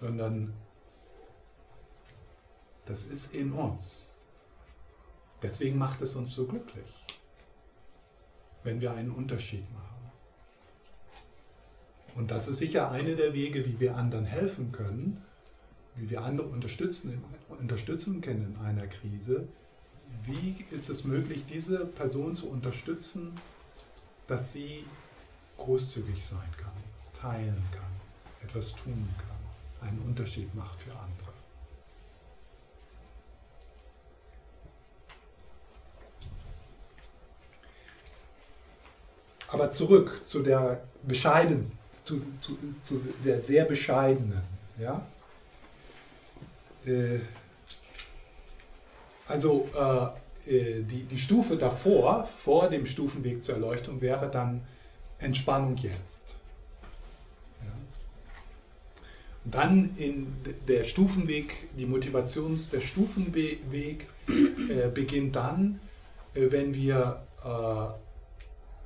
[0.00, 0.52] sondern
[2.86, 4.18] das ist in uns.
[5.42, 7.06] Deswegen macht es uns so glücklich,
[8.64, 9.89] wenn wir einen Unterschied machen.
[12.14, 15.22] Und das ist sicher eine der Wege, wie wir anderen helfen können,
[15.96, 19.46] wie wir andere unterstützen, unterstützen können in einer Krise.
[20.24, 23.32] Wie ist es möglich, diese Person zu unterstützen,
[24.26, 24.84] dass sie
[25.56, 26.72] großzügig sein kann,
[27.20, 31.30] teilen kann, etwas tun kann, einen Unterschied macht für andere?
[39.48, 41.72] Aber zurück zu der bescheidenen
[42.10, 44.42] zu, zu, zu der sehr bescheidenen.
[44.78, 45.06] Ja?
[46.84, 47.20] Äh,
[49.28, 54.62] also äh, äh, die, die Stufe davor, vor dem Stufenweg zur Erleuchtung, wäre dann
[55.18, 56.36] Entspannung jetzt.
[59.44, 60.36] Und dann in
[60.68, 64.06] der Stufenweg, die Motivation der Stufenweg
[64.92, 65.80] beginnt dann,
[66.34, 67.22] wenn wir,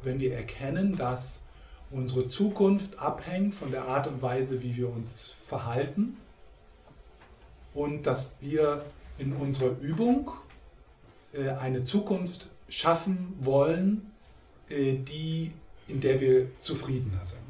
[0.02, 1.43] wenn wir erkennen, dass
[1.94, 6.16] unsere Zukunft abhängt von der Art und Weise, wie wir uns verhalten
[7.72, 8.84] und dass wir
[9.18, 10.32] in unserer Übung
[11.32, 14.10] äh, eine Zukunft schaffen wollen,
[14.68, 15.52] äh, die,
[15.86, 17.40] in der wir zufriedener sind.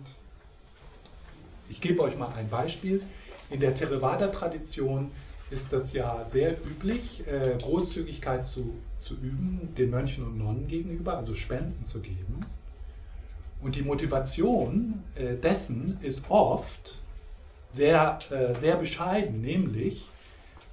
[1.71, 3.03] Ich gebe euch mal ein Beispiel.
[3.51, 5.11] In der Theravada-Tradition
[5.51, 11.17] ist das ja sehr üblich, äh, Großzügigkeit zu, zu üben, den Mönchen und Nonnen gegenüber,
[11.17, 12.45] also Spenden zu geben.
[13.61, 16.99] Und die Motivation äh, dessen ist oft
[17.71, 20.09] sehr, äh, sehr bescheiden, nämlich,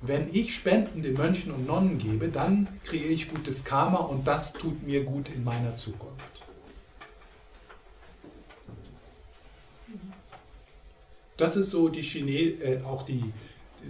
[0.01, 4.53] wenn ich Spenden den Mönchen und Nonnen gebe, dann kriege ich gutes Karma und das
[4.53, 6.43] tut mir gut in meiner Zukunft.
[11.37, 13.33] Das ist so die Chine äh, auch die,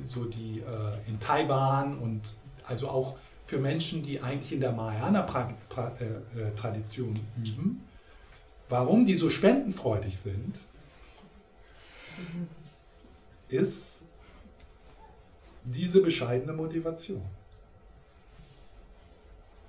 [0.06, 7.16] so die äh, in Taiwan und also auch für Menschen, die eigentlich in der Mahayana-Tradition
[7.16, 7.82] äh, äh, üben
[8.72, 10.58] Warum die so spendenfreudig sind,
[13.50, 14.06] ist
[15.66, 17.22] diese bescheidene Motivation.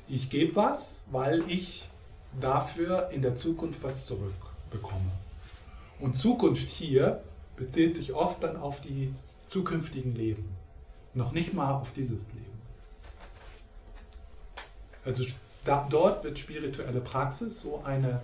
[0.07, 1.89] Ich gebe was, weil ich
[2.41, 5.11] dafür in der Zukunft was zurückbekomme.
[5.99, 7.25] Und Zukunft hier
[7.57, 9.13] bezieht sich oft dann auf die
[9.47, 10.49] zukünftigen Leben,
[11.13, 12.63] noch nicht mal auf dieses Leben.
[15.05, 15.25] Also
[15.65, 18.23] da, dort wird spirituelle Praxis so eine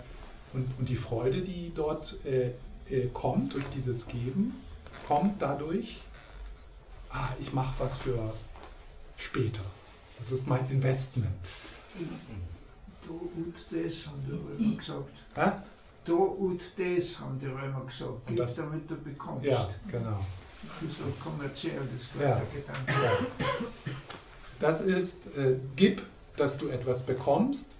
[0.53, 2.51] und, und die Freude, die dort äh,
[2.89, 4.55] äh, kommt durch dieses Geben,
[5.07, 6.01] kommt dadurch,
[7.09, 8.33] ah, ich mache was für
[9.17, 9.63] später.
[10.17, 11.27] Das ist mein Investment.
[13.01, 15.09] Da und das haben die Römer gesagt.
[15.35, 15.51] Hä?
[16.05, 18.27] Da und das haben die Römer gesagt.
[18.27, 19.45] Gib, das, damit du bekommst.
[19.45, 20.25] Ja, genau.
[20.61, 22.35] Das ist so kommerziell, das ja.
[22.35, 22.91] der Gedanke.
[22.91, 23.93] Ja.
[24.59, 26.01] Das ist, äh, gib,
[26.35, 27.77] dass du etwas bekommst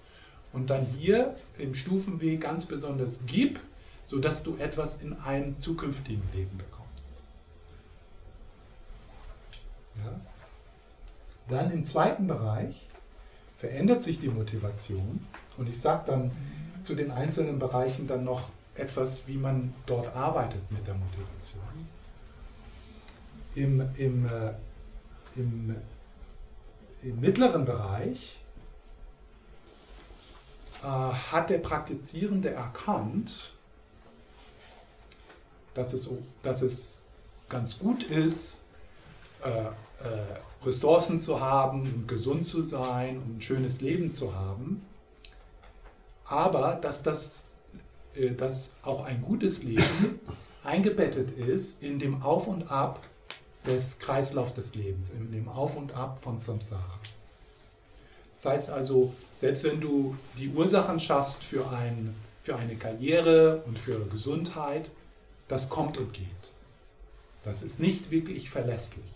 [0.52, 3.60] und dann hier im Stufenweg ganz besonders gib,
[4.04, 7.14] sodass du etwas in einem zukünftigen Leben bekommst.
[9.96, 10.20] Ja?
[11.48, 12.88] Dann im zweiten Bereich
[13.56, 15.24] verändert sich die Motivation
[15.56, 16.30] und ich sage dann
[16.82, 21.62] zu den einzelnen Bereichen dann noch etwas, wie man dort arbeitet mit der Motivation.
[23.54, 24.52] Im, im, äh,
[25.36, 25.76] im,
[27.02, 28.39] im mittleren Bereich
[30.82, 33.52] hat der Praktizierende erkannt,
[35.74, 36.10] dass es,
[36.42, 37.02] dass es
[37.48, 38.64] ganz gut ist,
[39.44, 44.84] äh, äh, Ressourcen zu haben, gesund zu sein und ein schönes Leben zu haben,
[46.24, 47.44] aber dass das
[48.14, 50.20] äh, dass auch ein gutes Leben
[50.64, 53.00] eingebettet ist in dem Auf und Ab
[53.66, 56.98] des Kreislaufs des Lebens, in dem Auf und Ab von Samsara.
[58.42, 63.78] Das heißt also, selbst wenn du die Ursachen schaffst für, ein, für eine Karriere und
[63.78, 64.90] für Gesundheit,
[65.46, 66.24] das kommt und geht.
[67.44, 69.12] Das ist nicht wirklich verlässlich.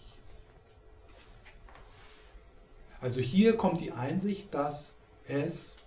[3.00, 5.78] Also hier kommt die Einsicht, dass es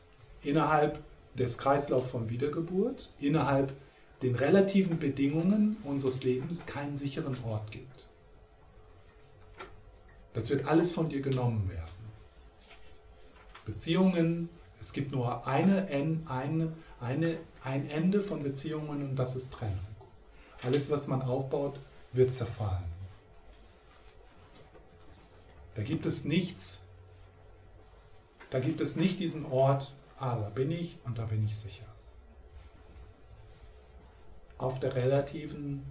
[0.41, 0.99] innerhalb
[1.35, 3.71] des Kreislaufs von Wiedergeburt, innerhalb
[4.23, 8.07] den relativen Bedingungen unseres Lebens keinen sicheren Ort gibt.
[10.33, 11.96] Das wird alles von dir genommen werden.
[13.67, 14.49] Beziehungen,
[14.79, 15.87] es gibt nur eine,
[16.27, 19.77] eine, eine, ein Ende von Beziehungen und das ist Trennung.
[20.63, 21.79] Alles, was man aufbaut,
[22.13, 22.85] wird zerfallen.
[25.75, 26.85] Da gibt es nichts,
[28.49, 31.85] da gibt es nicht diesen Ort, ah, da bin ich und da bin ich sicher.
[34.57, 35.83] Auf der relativen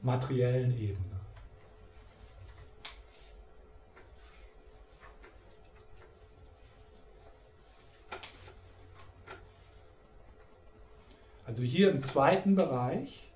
[0.00, 1.13] materiellen Ebene.
[11.54, 13.30] Also hier im zweiten Bereich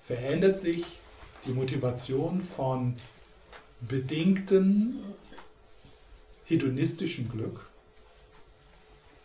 [0.00, 0.98] verändert sich
[1.46, 2.96] die Motivation von
[3.80, 5.04] bedingten
[6.46, 7.68] hedonistischen Glück,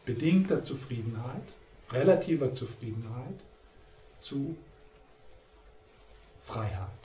[0.05, 1.57] bedingter Zufriedenheit,
[1.89, 3.39] relativer Zufriedenheit
[4.17, 4.55] zu
[6.39, 6.97] Freiheit.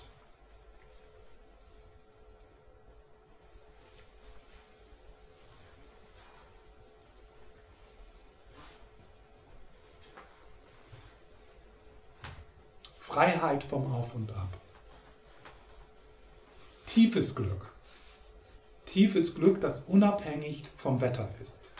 [13.12, 14.48] Freiheit vom Auf und Ab.
[16.86, 17.70] Tiefes Glück.
[18.86, 21.72] Tiefes Glück, das unabhängig vom Wetter ist.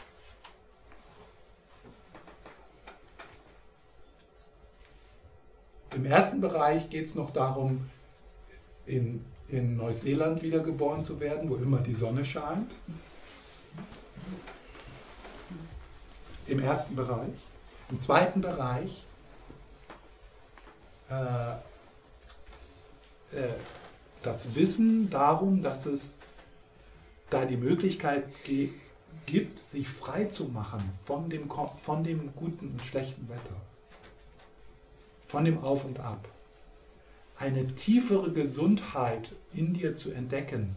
[5.95, 7.89] Im ersten Bereich geht es noch darum,
[8.85, 12.75] in, in Neuseeland wiedergeboren zu werden, wo immer die Sonne scheint.
[16.47, 17.33] Im ersten Bereich.
[17.89, 19.07] Im zweiten Bereich
[21.11, 21.53] äh,
[23.37, 23.55] äh,
[24.23, 26.19] das Wissen darum, dass es
[27.31, 33.29] da die Möglichkeit gibt, sich frei zu machen von dem, von dem guten und schlechten
[33.29, 33.57] Wetter,
[35.27, 36.29] von dem Auf und Ab.
[37.37, 40.77] Eine tiefere Gesundheit in dir zu entdecken,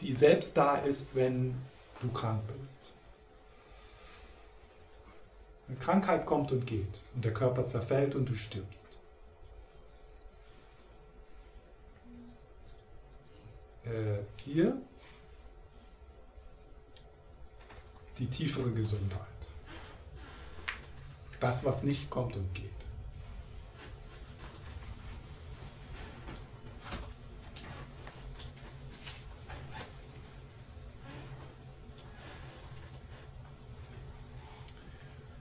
[0.00, 1.54] die selbst da ist, wenn
[2.00, 2.92] du krank bist.
[5.68, 8.98] Eine Krankheit kommt und geht und der Körper zerfällt und du stirbst.
[13.88, 14.76] Äh, hier
[18.18, 19.20] die tiefere Gesundheit.
[21.40, 22.68] Das, was nicht kommt und geht.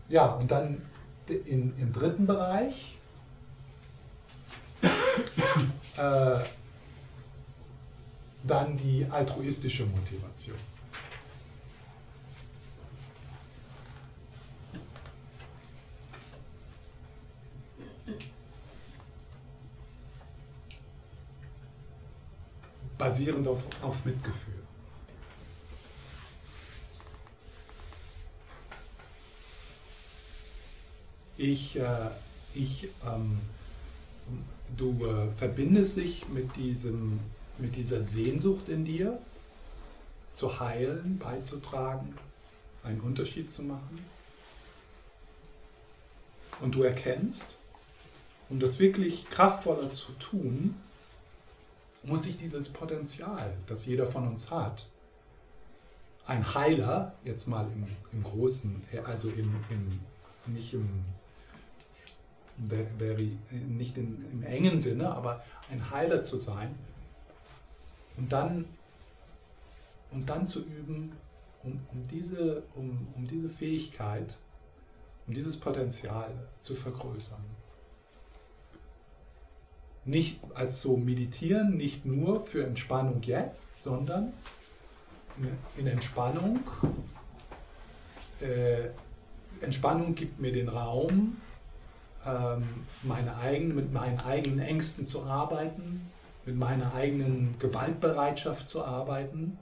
[0.10, 0.82] Ja, und dann
[1.28, 2.98] in, im dritten Bereich
[5.98, 6.40] äh,
[8.48, 10.58] dann die altruistische Motivation.
[22.98, 24.54] Basierend auf, auf Mitgefühl.
[31.38, 32.10] Ich, äh,
[32.56, 33.38] ich, ähm,
[34.76, 37.20] du äh, verbindest dich mit diesem
[37.60, 39.20] mit dieser Sehnsucht in dir
[40.34, 42.16] zu heilen, beizutragen,
[42.84, 44.06] einen Unterschied zu machen.
[46.60, 47.58] Und du erkennst,
[48.50, 50.76] um das wirklich kraftvoller zu tun,
[52.04, 54.88] muss ich dieses Potenzial, das jeder von uns hat,
[56.26, 60.00] ein Heiler, jetzt mal im, im Großen, also im, im,
[60.54, 60.88] nicht im
[62.98, 66.76] very, nicht in, im engen Sinne, aber ein Heiler zu sein,
[68.18, 68.66] und dann,
[70.12, 71.14] und dann zu üben,
[71.64, 74.38] um, um, diese, um, um diese Fähigkeit,
[75.28, 77.44] um dieses Potenzial zu vergrößern.
[80.06, 84.32] Nicht als so meditieren, nicht nur für Entspannung jetzt, sondern
[85.78, 86.62] in, Entspannung.
[88.40, 88.90] Äh,
[89.60, 91.38] Entspannung gibt mir den Raum,
[92.26, 92.64] ähm,
[93.04, 96.10] meine eigenen, mit meinen eigenen Ängsten zu arbeiten,
[96.48, 99.60] mit meiner eigenen Gewaltbereitschaft zu arbeiten.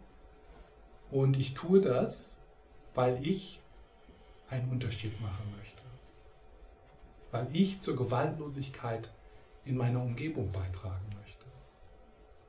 [1.09, 2.43] Und ich tue das,
[2.93, 3.59] weil ich
[4.49, 5.81] einen Unterschied machen möchte.
[7.31, 9.11] Weil ich zur Gewaltlosigkeit
[9.63, 11.45] in meiner Umgebung beitragen möchte.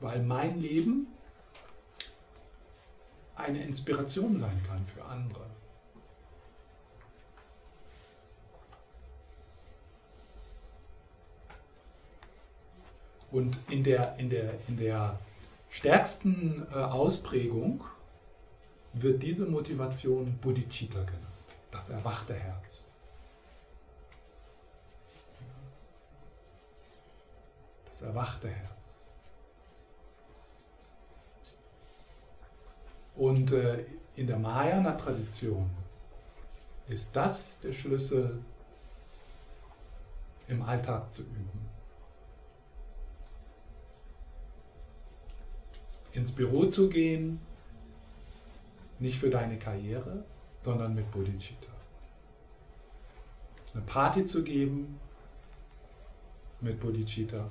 [0.01, 1.07] Weil mein Leben
[3.37, 5.47] eine Inspiration sein kann für andere.
[13.37, 15.18] Und in der, in der, in der
[15.68, 17.84] stärksten äh, Ausprägung
[18.95, 21.26] wird diese Motivation Bodhicitta genannt,
[21.70, 22.91] das erwachte Herz.
[27.84, 29.05] Das erwachte Herz.
[33.16, 33.84] Und äh,
[34.14, 35.68] in der Mahayana-Tradition
[36.89, 38.43] ist das der Schlüssel
[40.49, 41.65] im Alltag zu üben.
[46.16, 47.40] Ins Büro zu gehen,
[48.98, 50.24] nicht für deine Karriere,
[50.60, 51.68] sondern mit Bodhicitta.
[53.74, 54.98] Eine Party zu geben
[56.62, 57.50] mit Bodhicitta.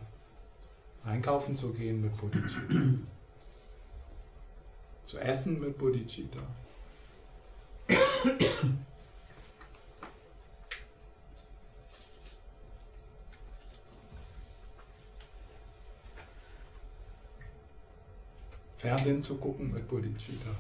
[1.04, 3.04] Einkaufen zu gehen mit Bodhicitta.
[5.04, 6.40] zu essen mit Bodhicitta.
[18.86, 20.52] Fernsehen zu gucken mit Bodhicitta.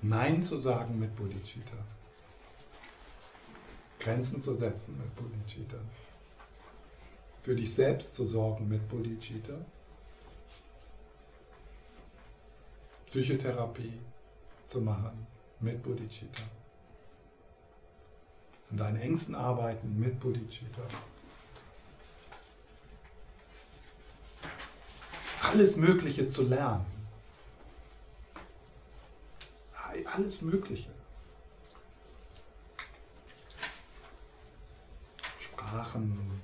[0.00, 1.76] Nein zu sagen mit Bodhicitta.
[3.98, 5.76] Grenzen zu setzen mit Bodhicitta
[7.42, 9.54] für dich selbst zu sorgen mit Bodhicitta.
[13.06, 13.98] Psychotherapie
[14.64, 15.26] zu machen
[15.60, 16.42] mit Bodhicitta.
[18.70, 20.82] An deinen Ängsten arbeiten mit Bodhicitta.
[25.42, 26.86] Alles Mögliche zu lernen.
[30.06, 30.90] Alles Mögliche.
[35.38, 36.42] Sprachen,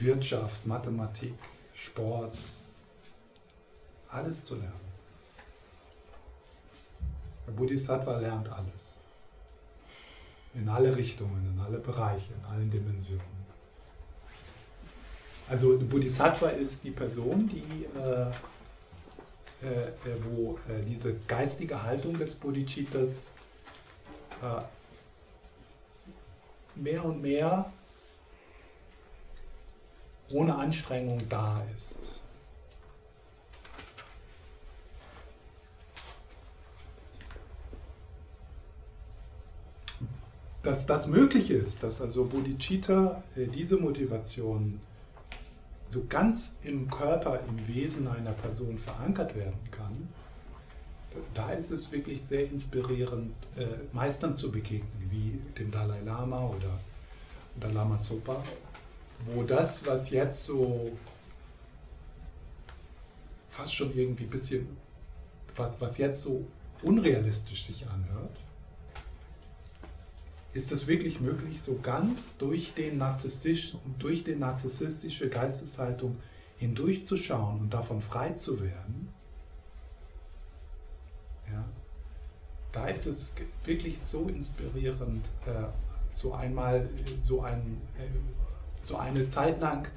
[0.00, 1.34] Wirtschaft, Mathematik,
[1.74, 2.36] Sport,
[4.10, 4.90] alles zu lernen.
[7.46, 8.98] Der Bodhisattva lernt alles.
[10.54, 13.40] In alle Richtungen, in alle Bereiche, in allen Dimensionen.
[15.48, 18.30] Also der Bodhisattva ist die Person, die, äh,
[19.66, 23.34] äh, äh wo äh, diese geistige Haltung des Bodhicittas
[24.42, 24.62] äh,
[26.76, 27.72] mehr und mehr
[30.32, 32.22] ohne Anstrengung da ist.
[40.62, 44.80] Dass das möglich ist, dass also Bodhicitta äh, diese Motivation
[45.88, 50.08] so ganz im Körper, im Wesen einer Person verankert werden kann,
[51.34, 56.78] da ist es wirklich sehr inspirierend, äh, Meistern zu begegnen, wie dem Dalai Lama oder
[57.58, 58.44] Dalai Sopa
[59.26, 60.90] wo das, was jetzt so
[63.48, 64.68] fast schon irgendwie ein bisschen,
[65.56, 66.46] was, was jetzt so
[66.82, 68.36] unrealistisch sich anhört,
[70.52, 76.16] ist es wirklich möglich, so ganz durch, den Narzisstisch, durch die narzisstische Geisteshaltung
[76.58, 79.08] hindurchzuschauen und davon frei zu werden.
[81.50, 81.64] Ja,
[82.72, 85.64] da ist es wirklich so inspirierend, äh,
[86.12, 86.88] so einmal
[87.20, 88.39] so ein äh,
[88.82, 89.88] so eine Zeit lang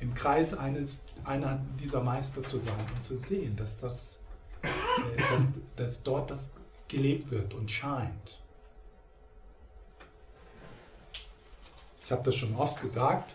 [0.00, 4.20] im Kreis eines, einer dieser Meister zu sein und zu sehen, dass, das,
[4.62, 4.68] äh,
[5.30, 6.52] dass, dass dort das
[6.88, 8.42] gelebt wird und scheint.
[12.04, 13.34] Ich habe das schon oft gesagt,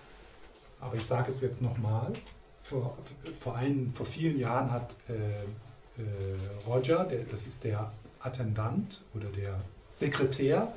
[0.79, 2.13] aber ich sage es jetzt nochmal.
[2.61, 2.95] Vor,
[3.39, 3.59] vor,
[3.93, 9.59] vor vielen Jahren hat äh, äh, Roger, der, das ist der Attendant oder der
[9.95, 10.71] Sekretär,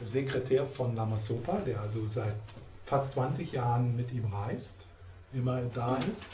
[0.00, 2.34] der Sekretär von Lama Sopa, der also seit
[2.88, 4.86] fast 20 Jahren mit ihm reist,
[5.32, 6.28] immer da ist.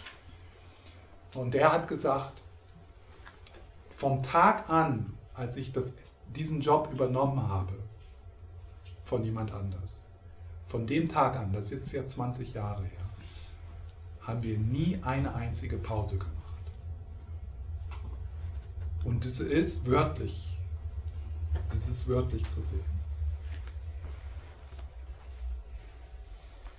[1.34, 2.44] Und der hat gesagt,
[3.90, 5.96] vom Tag an, als ich das,
[6.34, 7.76] diesen Job übernommen habe,
[9.02, 10.08] von jemand anders,
[10.68, 13.08] von dem Tag an, das ist jetzt 20 Jahre her,
[14.20, 16.72] haben wir nie eine einzige Pause gemacht.
[19.04, 20.56] Und es ist wörtlich,
[21.68, 22.93] das ist wörtlich zu sehen.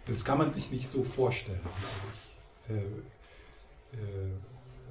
[0.05, 1.59] Das kann man sich nicht so vorstellen,
[2.13, 4.31] ich, äh, äh,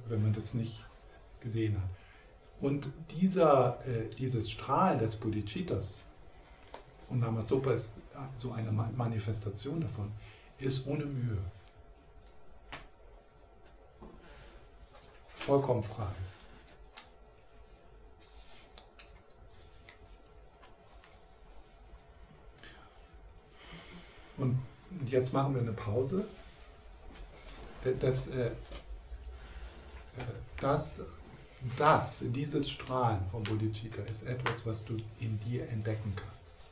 [0.07, 0.85] wenn man das nicht
[1.39, 1.89] gesehen hat.
[2.59, 6.07] Und dieser, äh, dieses Strahlen des Bodhicittas,
[7.09, 7.97] und Namasopa ist
[8.35, 10.11] so eine Manifestation davon,
[10.57, 11.37] ist ohne Mühe.
[15.35, 16.07] Vollkommen frei.
[24.37, 24.59] Und
[25.07, 26.25] jetzt machen wir eine Pause.
[27.99, 28.51] Das, äh,
[30.59, 31.03] das,
[31.77, 36.65] das, dieses Strahlen von Bodhicitta ist etwas, was du in dir entdecken kannst.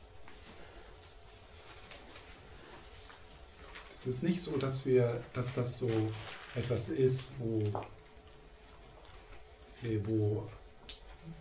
[3.92, 5.88] Es ist nicht so, dass wir, dass das so
[6.54, 7.62] etwas ist, wo,
[9.82, 10.46] äh, wo,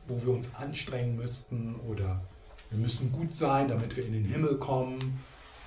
[0.07, 2.21] wo wir uns anstrengen müssten oder
[2.69, 4.95] wir müssen gut sein, damit wir in den Himmel kommen.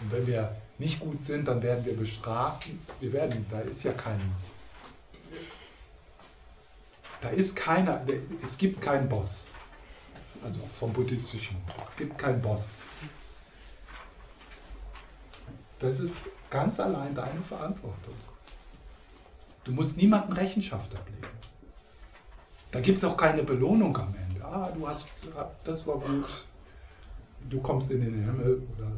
[0.00, 2.68] Und wenn wir nicht gut sind, dann werden wir bestraft.
[3.00, 4.20] Wir werden, da ist ja kein,
[7.20, 8.04] da ist keiner,
[8.42, 9.48] es gibt keinen Boss.
[10.44, 11.56] Also vom buddhistischen.
[11.82, 12.82] Es gibt keinen Boss.
[15.78, 18.14] Das ist ganz allein deine Verantwortung.
[19.64, 21.26] Du musst niemandem Rechenschaft ablegen.
[22.70, 24.44] Da gibt es auch keine Belohnung am Ende.
[24.44, 25.10] Ah, du hast,
[25.64, 26.44] das war gut,
[27.48, 28.92] du kommst in den Himmel oder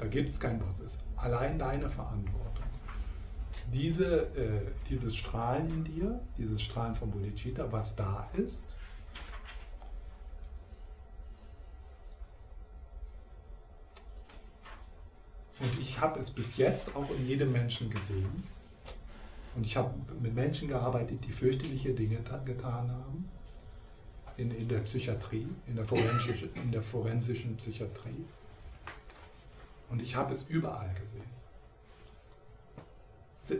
[0.00, 0.80] da gibt es keinen Boss.
[0.80, 2.68] Es ist allein deine Verantwortung.
[3.72, 8.76] Diese, äh, dieses Strahlen in dir, dieses Strahlen von Bodhicitta, was da ist,
[15.60, 18.42] Und ich habe es bis jetzt auch in jedem Menschen gesehen.
[19.54, 23.28] Und ich habe mit Menschen gearbeitet, die fürchterliche Dinge getan haben.
[24.36, 25.84] In, in der Psychiatrie, in der,
[26.54, 28.24] in der forensischen Psychiatrie.
[29.90, 31.20] Und ich habe es überall gesehen.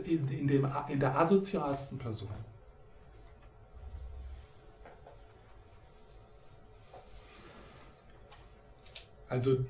[0.05, 2.29] In, in, dem, in der asozialsten Person.
[9.27, 9.65] Also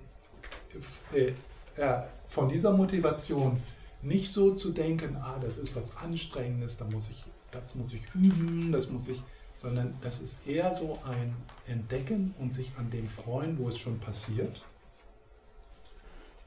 [1.14, 1.34] äh,
[1.76, 3.62] äh, von dieser Motivation
[4.02, 8.04] nicht so zu denken, ah, das ist was Anstrengendes, da muss ich, das muss ich
[8.16, 9.22] üben, das muss ich,
[9.58, 11.36] sondern das ist eher so ein
[11.68, 14.64] Entdecken und sich an dem freuen, wo es schon passiert.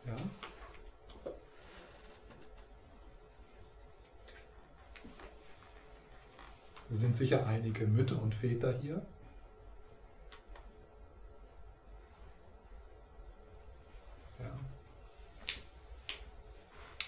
[0.07, 0.17] Ja.
[6.91, 9.05] Es sind sicher einige Mütter und Väter hier.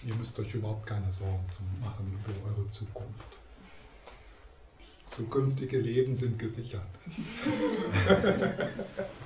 [0.07, 1.43] Ihr müsst euch überhaupt keine Sorgen
[1.81, 3.27] machen über eure Zukunft.
[5.05, 6.87] Zukünftige Leben sind gesichert.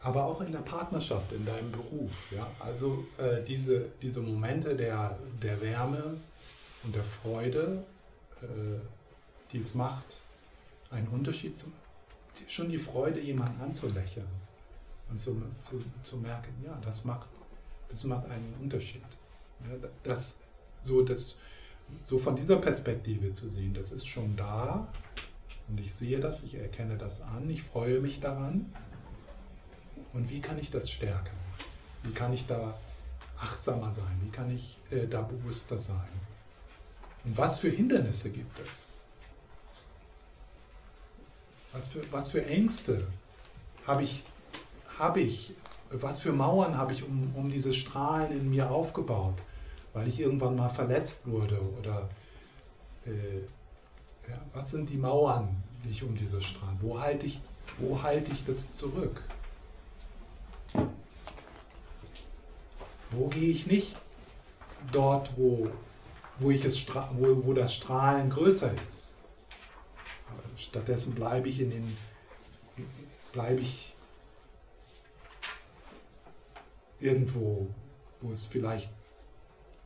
[0.00, 2.32] aber auch in der Partnerschaft, in deinem Beruf.
[2.32, 2.48] Ja?
[2.60, 6.16] Also äh, diese, diese Momente der, der Wärme
[6.84, 7.84] und der Freude,
[8.42, 8.78] äh,
[9.52, 10.22] die es macht,
[10.90, 11.72] einen Unterschied zu
[12.46, 14.28] schon die Freude, jemanden anzulächeln
[15.10, 17.28] und zu, zu, zu merken, ja, das macht,
[17.88, 19.02] das macht einen Unterschied.
[19.60, 20.40] Ja, das,
[20.82, 21.38] so, das,
[22.02, 24.86] so von dieser Perspektive zu sehen, das ist schon da
[25.68, 28.72] und ich sehe das, ich erkenne das an, ich freue mich daran.
[30.12, 31.36] Und wie kann ich das stärken?
[32.02, 32.74] Wie kann ich da
[33.38, 34.20] achtsamer sein?
[34.22, 36.08] Wie kann ich äh, da bewusster sein?
[37.24, 39.00] Und was für Hindernisse gibt es?
[41.72, 43.06] Was für, was für Ängste
[43.86, 44.24] habe ich,
[44.98, 45.54] habe ich,
[45.90, 49.34] was für Mauern habe ich um, um dieses Strahlen in mir aufgebaut,
[49.92, 52.08] weil ich irgendwann mal verletzt wurde oder
[53.06, 53.38] äh,
[54.28, 57.40] ja, was sind die Mauern, die ich um dieses Strahlen, wo halte ich,
[57.78, 59.22] wo halte ich das zurück?
[63.10, 63.96] Wo gehe ich nicht
[64.92, 65.68] dort, wo,
[66.38, 69.26] wo, ich es, wo, wo das Strahlen größer ist?
[70.56, 71.96] Stattdessen bleibe ich in den,
[73.32, 73.94] bleibe ich
[76.98, 77.68] irgendwo,
[78.20, 78.90] wo es vielleicht,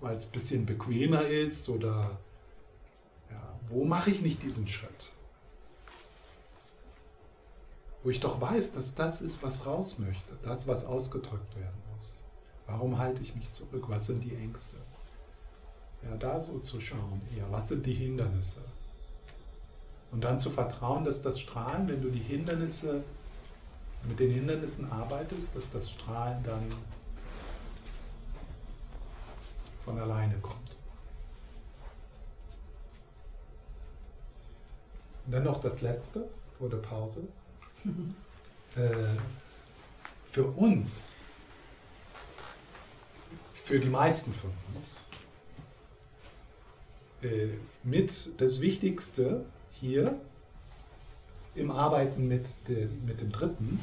[0.01, 2.18] weil es ein bisschen bequemer ist oder
[3.31, 5.12] ja, wo mache ich nicht diesen Schritt?
[8.03, 11.82] Wo ich doch weiß, dass das ist, was raus möchte, das, was ausgedrückt werden.
[12.73, 13.85] Warum halte ich mich zurück?
[13.89, 14.77] Was sind die Ängste?
[16.03, 18.62] Ja, da so zu schauen, eher, was sind die Hindernisse?
[20.11, 23.05] Und dann zu vertrauen, dass das Strahlen, wenn du die Hindernisse,
[24.09, 26.66] mit den Hindernissen arbeitest, dass das Strahlen dann
[29.85, 30.77] von alleine kommt.
[35.27, 36.27] Und dann noch das Letzte
[36.59, 37.20] vor der Pause.
[38.77, 39.18] äh,
[40.25, 41.23] für uns,
[43.63, 45.05] für die meisten von uns,
[47.23, 47.49] äh,
[47.85, 50.21] mit das Wichtigste, hier
[51.55, 53.81] im Arbeiten mit dem, mit dem Dritten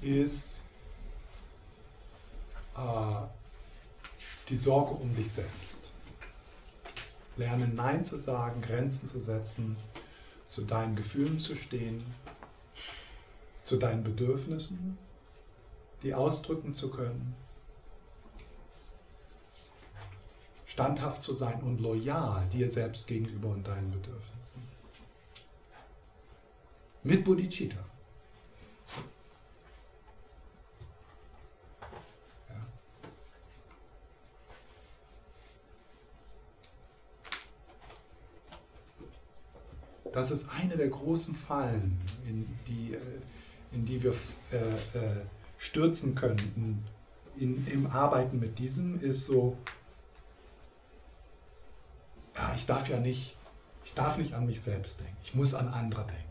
[0.00, 0.64] ist
[2.76, 3.26] äh,
[4.48, 5.90] die Sorge um dich selbst.
[7.36, 9.76] Lerne Nein zu sagen, Grenzen zu setzen,
[10.44, 12.02] zu deinen Gefühlen zu stehen,
[13.64, 14.96] zu deinen Bedürfnissen,
[16.02, 17.34] die ausdrücken zu können,
[20.76, 24.60] standhaft zu sein und loyal dir selbst gegenüber und deinen Bedürfnissen.
[27.02, 27.78] Mit Bodhicitta.
[40.12, 42.98] Das ist eine der großen Fallen, in die, äh,
[43.72, 44.12] in die wir
[44.52, 45.22] äh, äh,
[45.56, 46.84] stürzen könnten
[47.38, 49.56] in, im Arbeiten mit diesem, ist so,
[52.56, 53.36] ich darf ja nicht,
[53.84, 56.22] ich darf nicht an mich selbst denken, ich muss an andere denken.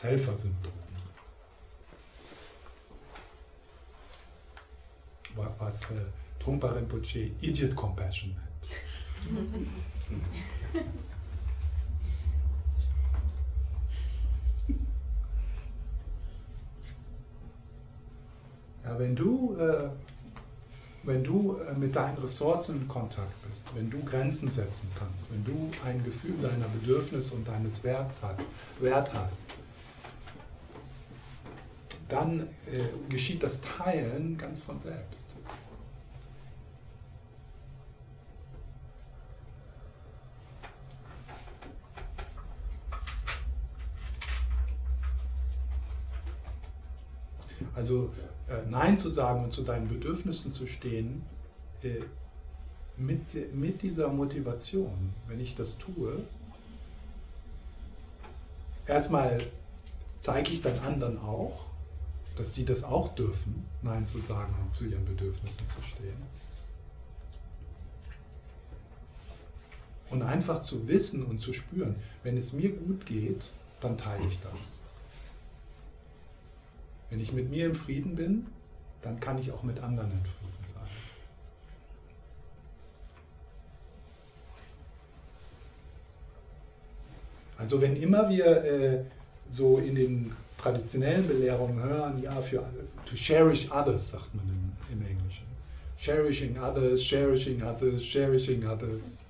[0.00, 0.72] Helfersyndrom.
[5.58, 6.06] was äh,
[6.38, 9.48] Trungpa Rinpoche Idiot Compassion nennt.
[18.88, 19.90] Ja, wenn du, äh,
[21.02, 25.44] wenn du äh, mit deinen Ressourcen in Kontakt bist, wenn du Grenzen setzen kannst, wenn
[25.44, 28.38] du ein Gefühl deiner Bedürfnisse und deines Werts hat,
[28.80, 29.50] Wert hast,
[32.08, 35.34] dann äh, geschieht das Teilen ganz von selbst.
[47.74, 48.12] Also
[48.48, 51.22] äh, Nein zu sagen und zu deinen Bedürfnissen zu stehen,
[51.82, 52.00] äh,
[52.96, 56.20] mit, mit dieser Motivation, wenn ich das tue,
[58.86, 59.38] erstmal
[60.16, 61.66] zeige ich dann anderen auch,
[62.36, 66.22] dass sie das auch dürfen, Nein zu sagen und zu ihren Bedürfnissen zu stehen.
[70.10, 73.50] Und einfach zu wissen und zu spüren, wenn es mir gut geht,
[73.80, 74.80] dann teile ich das.
[77.10, 78.46] Wenn ich mit mir im Frieden bin,
[79.02, 80.82] dann kann ich auch mit anderen in Frieden sein.
[87.56, 89.04] Also wenn immer wir äh,
[89.48, 92.64] so in den traditionellen Belehrungen hören, ja, für
[93.04, 95.46] to cherish others, sagt man im, im Englischen.
[95.98, 99.20] Cherishing others, cherishing others, cherishing others.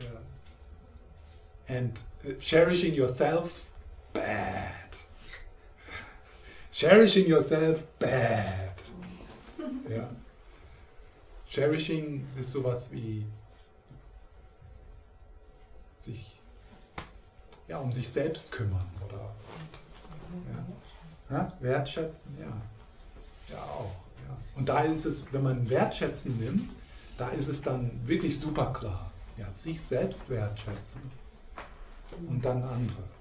[0.00, 1.76] Yeah.
[1.76, 3.72] And uh, cherishing yourself,
[4.12, 4.85] bad.
[6.76, 8.74] Cherishing yourself, bad.
[9.88, 10.10] Ja.
[11.48, 13.24] Cherishing ist sowas wie
[16.00, 16.38] sich
[17.66, 19.34] ja, um sich selbst kümmern oder
[21.30, 21.36] ja.
[21.38, 23.56] Ja, wertschätzen, ja.
[23.56, 23.96] Ja, auch.
[24.28, 24.36] Ja.
[24.54, 26.74] Und da ist es, wenn man wertschätzen nimmt,
[27.16, 29.10] da ist es dann wirklich super klar.
[29.38, 31.10] Ja, sich selbst wertschätzen
[32.28, 33.15] und dann andere.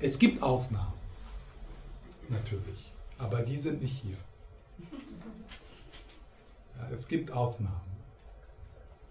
[0.00, 0.92] Es gibt Ausnahmen,
[2.28, 4.16] natürlich, aber die sind nicht hier.
[6.76, 7.80] Ja, es gibt Ausnahmen.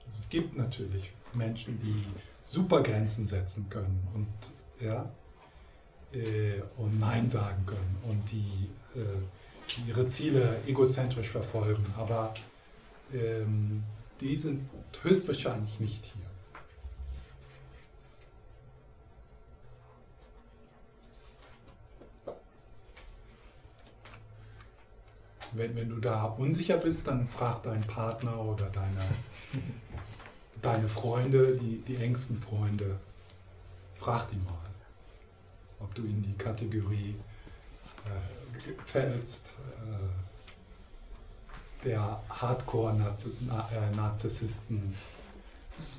[0.05, 2.05] Also es gibt natürlich Menschen, die
[2.43, 5.09] super Grenzen setzen können und, ja,
[6.13, 9.03] äh, und Nein sagen können und die, äh,
[9.69, 12.33] die ihre Ziele egozentrisch verfolgen, aber
[13.13, 13.83] ähm,
[14.21, 14.69] die sind
[15.03, 16.26] höchstwahrscheinlich nicht hier.
[25.57, 29.01] Wenn, wenn du da unsicher bist, dann frag deinen Partner oder deine
[30.61, 32.99] deine Freunde, die, die engsten Freunde,
[33.99, 34.53] frag die mal,
[35.79, 37.15] ob du in die Kategorie
[38.05, 38.19] äh,
[38.85, 39.55] fällst,
[39.85, 40.07] äh,
[41.85, 44.95] der Hardcore-Narzissisten,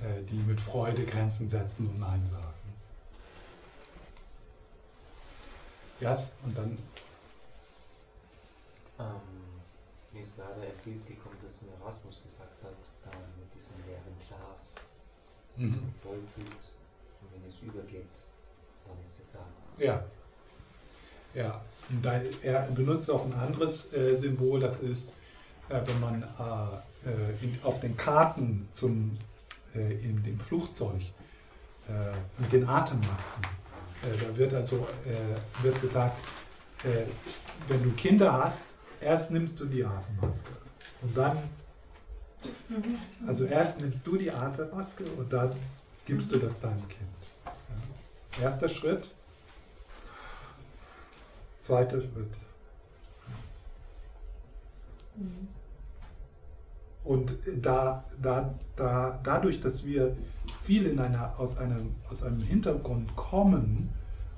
[0.02, 2.44] äh, die mit Freude Grenzen setzen und Nein sagen.
[6.00, 6.78] Ja, yes, und dann.
[9.00, 9.37] Ähm, mir
[10.20, 12.76] ist gerade ein Bild gekommen, das mir Erasmus gesagt hat,
[13.12, 13.38] ähm,
[15.58, 15.92] mhm.
[16.02, 16.64] vollfüllt.
[17.20, 18.06] Und wenn es übergeht,
[18.86, 19.40] dann ist es da.
[19.78, 20.04] Ja.
[21.34, 21.62] Ja.
[22.02, 25.16] Da, er benutzt auch ein anderes äh, Symbol, das ist,
[25.68, 29.16] äh, wenn man äh, äh in, auf den Karten zum,
[29.74, 31.00] äh, in dem Flugzeug
[31.88, 33.42] äh, mit den Atemmasken,
[34.02, 34.86] da wird also
[35.60, 36.16] wird gesagt,
[37.66, 40.50] wenn du Kinder hast, erst nimmst du die Atemmaske
[41.02, 41.38] und dann
[43.26, 45.50] also erst nimmst du die Atemmaske und dann
[46.06, 47.08] gibst du das deinem Kind.
[48.36, 48.44] Ja.
[48.44, 49.14] Erster Schritt.
[51.60, 52.30] Zweiter Schritt.
[57.04, 60.16] Und da, da, da, dadurch, dass wir
[60.62, 63.90] viel in einer, aus, einem, aus einem Hintergrund kommen,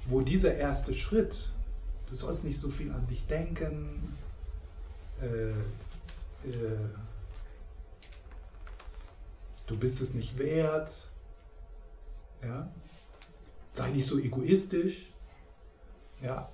[0.08, 1.52] wo dieser erste Schritt,
[2.08, 4.16] du sollst nicht so viel an dich denken,
[5.22, 5.50] äh,
[6.48, 6.78] äh,
[9.66, 11.08] du bist es nicht wert,
[12.42, 12.68] ja?
[13.72, 15.10] sei nicht so egoistisch.
[16.22, 16.50] Ja?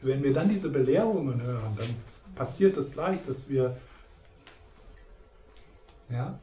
[0.00, 1.94] Wenn wir dann diese Belehrungen hören, dann
[2.34, 3.76] passiert es leicht, dass wir
[6.08, 6.38] ja?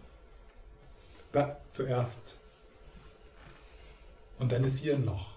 [1.31, 2.39] Da zuerst.
[4.39, 5.33] Und dann ist hier ein Loch.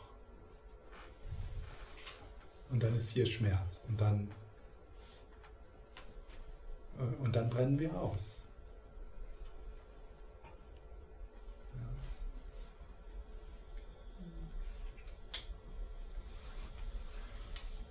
[2.71, 3.85] Und dann ist hier Schmerz.
[3.89, 4.31] Und dann,
[7.23, 8.43] und dann brennen wir aus.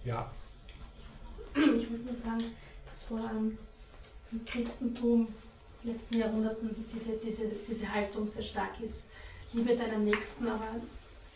[0.04, 0.32] Ja.
[1.56, 2.44] Ich würde nur sagen,
[2.88, 3.58] dass vor allem
[4.32, 5.28] im Christentum
[5.84, 9.10] letzten Jahrhunderten diese, diese, diese Haltung sehr stark ist.
[9.54, 10.68] Liebe deinen Nächsten, aber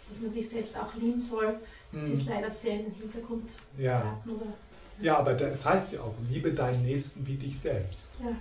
[0.10, 1.60] dass man sich selbst auch lieben soll,
[1.92, 2.14] das hm.
[2.14, 4.02] ist leider sehr in den Hintergrund ja.
[4.02, 4.30] geraten.
[4.30, 4.54] Oder,
[5.02, 5.18] ja.
[5.18, 8.20] aber das heißt ja auch, liebe deinen Nächsten wie dich selbst.
[8.22, 8.36] Ja.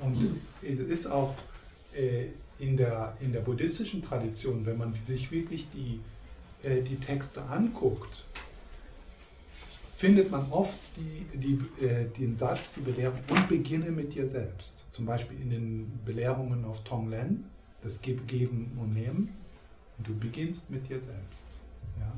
[0.00, 1.34] Und es ist auch
[1.94, 2.26] äh,
[2.58, 6.00] in, der, in der buddhistischen Tradition, wenn man sich wirklich die,
[6.62, 8.24] äh, die Texte anguckt,
[9.96, 14.84] findet man oft die, die, äh, den Satz, die Belehrung, und beginne mit dir selbst.
[14.90, 17.44] Zum Beispiel in den Belehrungen auf Tonglen,
[17.82, 19.34] das Geben und Nehmen.
[19.96, 21.48] Und du beginnst mit dir selbst.
[21.98, 22.12] Ja?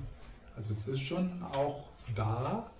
[0.56, 2.70] Also es ist schon auch da,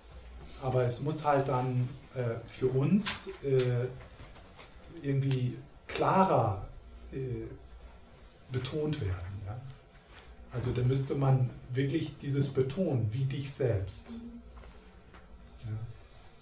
[0.61, 3.87] aber es muss halt dann äh, für uns äh,
[5.01, 6.65] irgendwie klarer
[7.11, 7.45] äh,
[8.51, 9.41] betont werden.
[9.45, 9.59] Ja?
[10.51, 14.19] Also da müsste man wirklich dieses betonen, wie dich selbst.